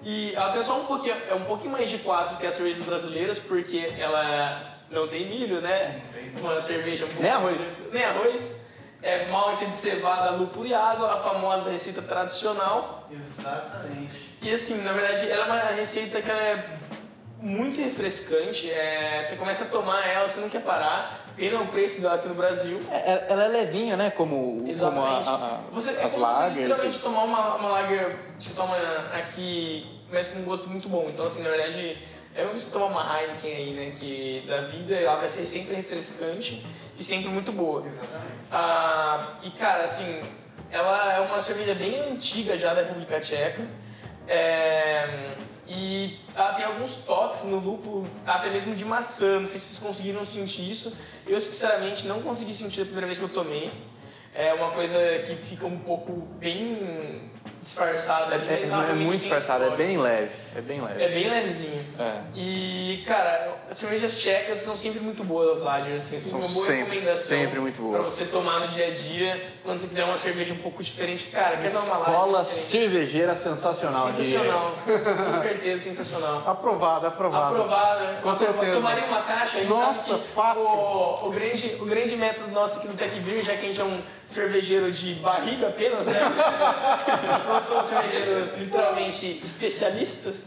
[0.04, 2.84] E ela tem só um pouquinho, é um pouquinho mais de 4 que as cervejas
[2.84, 6.02] brasileiras, porque ela não tem milho, né?
[6.40, 7.90] Uma cerveja um pouco Nem arroz.
[7.92, 8.62] Nem arroz.
[9.04, 13.10] É malte de cevada, lúpulo e água, a famosa receita tradicional.
[13.12, 14.38] Exatamente.
[14.42, 16.70] E assim, na verdade, ela é uma receita que ela é
[17.40, 18.70] muito refrescante.
[18.70, 21.21] É, você começa a tomar ela, você não quer parar.
[21.36, 22.80] Pena o preço dela aqui no Brasil.
[22.92, 24.10] É, Ela é levinha, né?
[24.12, 25.30] Como, como a, Exatamente.
[25.30, 26.58] a- a- você, é as como você lagers.
[26.68, 28.76] literalmente tomar uma, uma lager, você toma
[29.14, 31.08] aqui, mas com um gosto muito bom.
[31.10, 31.98] Então, assim, na verdade,
[32.36, 33.92] é como você tomar uma Heineken aí, né?
[34.00, 36.66] Que da vida ela vai ser sempre refrescante
[36.98, 37.84] e sempre muito boa.
[38.52, 40.22] Ah, e cara, assim,
[40.74, 43.62] Ela é uma cerveja bem antiga já da República Tcheca.
[44.26, 45.28] É,
[45.74, 49.40] e ela tem alguns toques no lúpulo, até mesmo de maçã.
[49.40, 50.98] Não sei se vocês conseguiram sentir isso.
[51.26, 53.72] Eu, sinceramente, não consegui sentir a primeira vez que eu tomei.
[54.36, 57.32] É uma coisa que fica um pouco bem
[57.62, 60.32] disfarçada ali, É, mas é realmente muito disfarçado, é bem leve.
[60.56, 61.04] É bem leve.
[61.04, 61.86] É bem levezinho.
[62.00, 62.12] É.
[62.36, 66.82] E, cara, as cervejas tchecas são sempre muito boas, Lager, assim, São uma boa sempre,
[66.96, 67.94] recomendação sempre muito boas.
[68.02, 71.28] Pra você tomar no dia a dia, quando você quiser uma cerveja um pouco diferente.
[71.28, 74.12] Cara, quer dar uma Escola cervejeira sensacional.
[74.12, 76.44] de- Sensacional, com certeza, sensacional.
[76.46, 77.56] Aprovado, aprovado.
[77.56, 78.74] Aprovada, Com certeza.
[78.74, 80.64] Tomaria uma caixa, a gente Nossa, sabe que fácil.
[80.64, 83.80] O, o, grande, o grande método nosso aqui no Tech Beer, já que a gente
[83.80, 86.14] é um cervejeiro de barriga apenas, né?
[87.54, 90.46] Nós somos cervejeiros literalmente especialistas.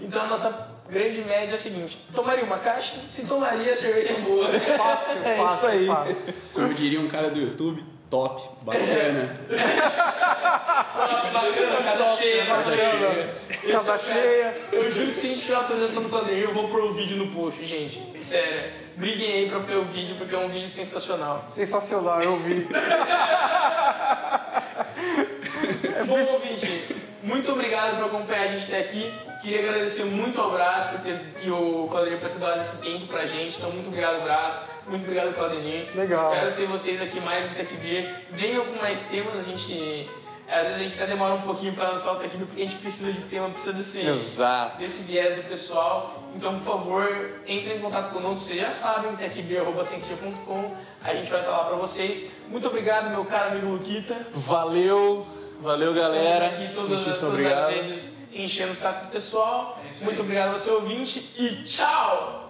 [0.00, 2.94] Então a nossa grande média é a seguinte: tomaria uma caixa?
[3.08, 4.46] Se tomaria, a cerveja é boa.
[4.48, 5.86] Fácil, É fácil, isso aí.
[5.86, 6.16] fácil.
[6.54, 9.36] Como diria um cara do YouTube, top, bacana.
[11.32, 13.34] Bacana, casa cheia, casa cheia.
[13.72, 14.54] Casa cheia.
[14.72, 17.16] Eu juro que se a gente tiver autorização do Claudemir, eu vou pôr o vídeo
[17.16, 18.02] no post, gente.
[18.22, 18.72] Sério.
[18.96, 21.44] Briguem aí pra ver o vídeo, porque é um vídeo sensacional.
[21.54, 22.66] Sensacional, eu vi.
[26.06, 26.84] Bom, ouvinte,
[27.22, 29.12] muito obrigado por acompanhar a gente até aqui.
[29.42, 33.06] Queria agradecer muito ao Braço por ter, e o Claudemir por ter dado esse tempo
[33.06, 33.58] pra gente.
[33.58, 34.60] Então, muito obrigado, Braço.
[34.86, 35.88] Muito obrigado, Claudemir.
[35.94, 36.32] Legal.
[36.32, 38.14] Espero ter vocês aqui mais no Tech Beer.
[38.30, 39.38] Venham com mais temas.
[39.38, 40.08] A gente,
[40.48, 42.64] às vezes a gente até demora um pouquinho pra lançar o Tech Beer, porque a
[42.64, 44.78] gente precisa de tema, precisa desse, Exato.
[44.78, 46.24] desse viés do pessoal.
[46.34, 48.42] Então, por favor, entrem em contato conosco.
[48.42, 50.74] Vocês já sabem, techbeer.com.
[51.04, 52.24] A gente vai estar lá pra vocês.
[52.48, 54.16] Muito obrigado, meu caro amigo Luquita.
[54.32, 55.26] Valeu,
[55.66, 56.46] valeu galera.
[56.46, 57.68] Estamos aqui todas, Muitíssimo todas obrigado.
[57.68, 59.82] as vezes enchendo o saco do pessoal.
[60.00, 62.45] Muito obrigado ao seu ouvinte e tchau!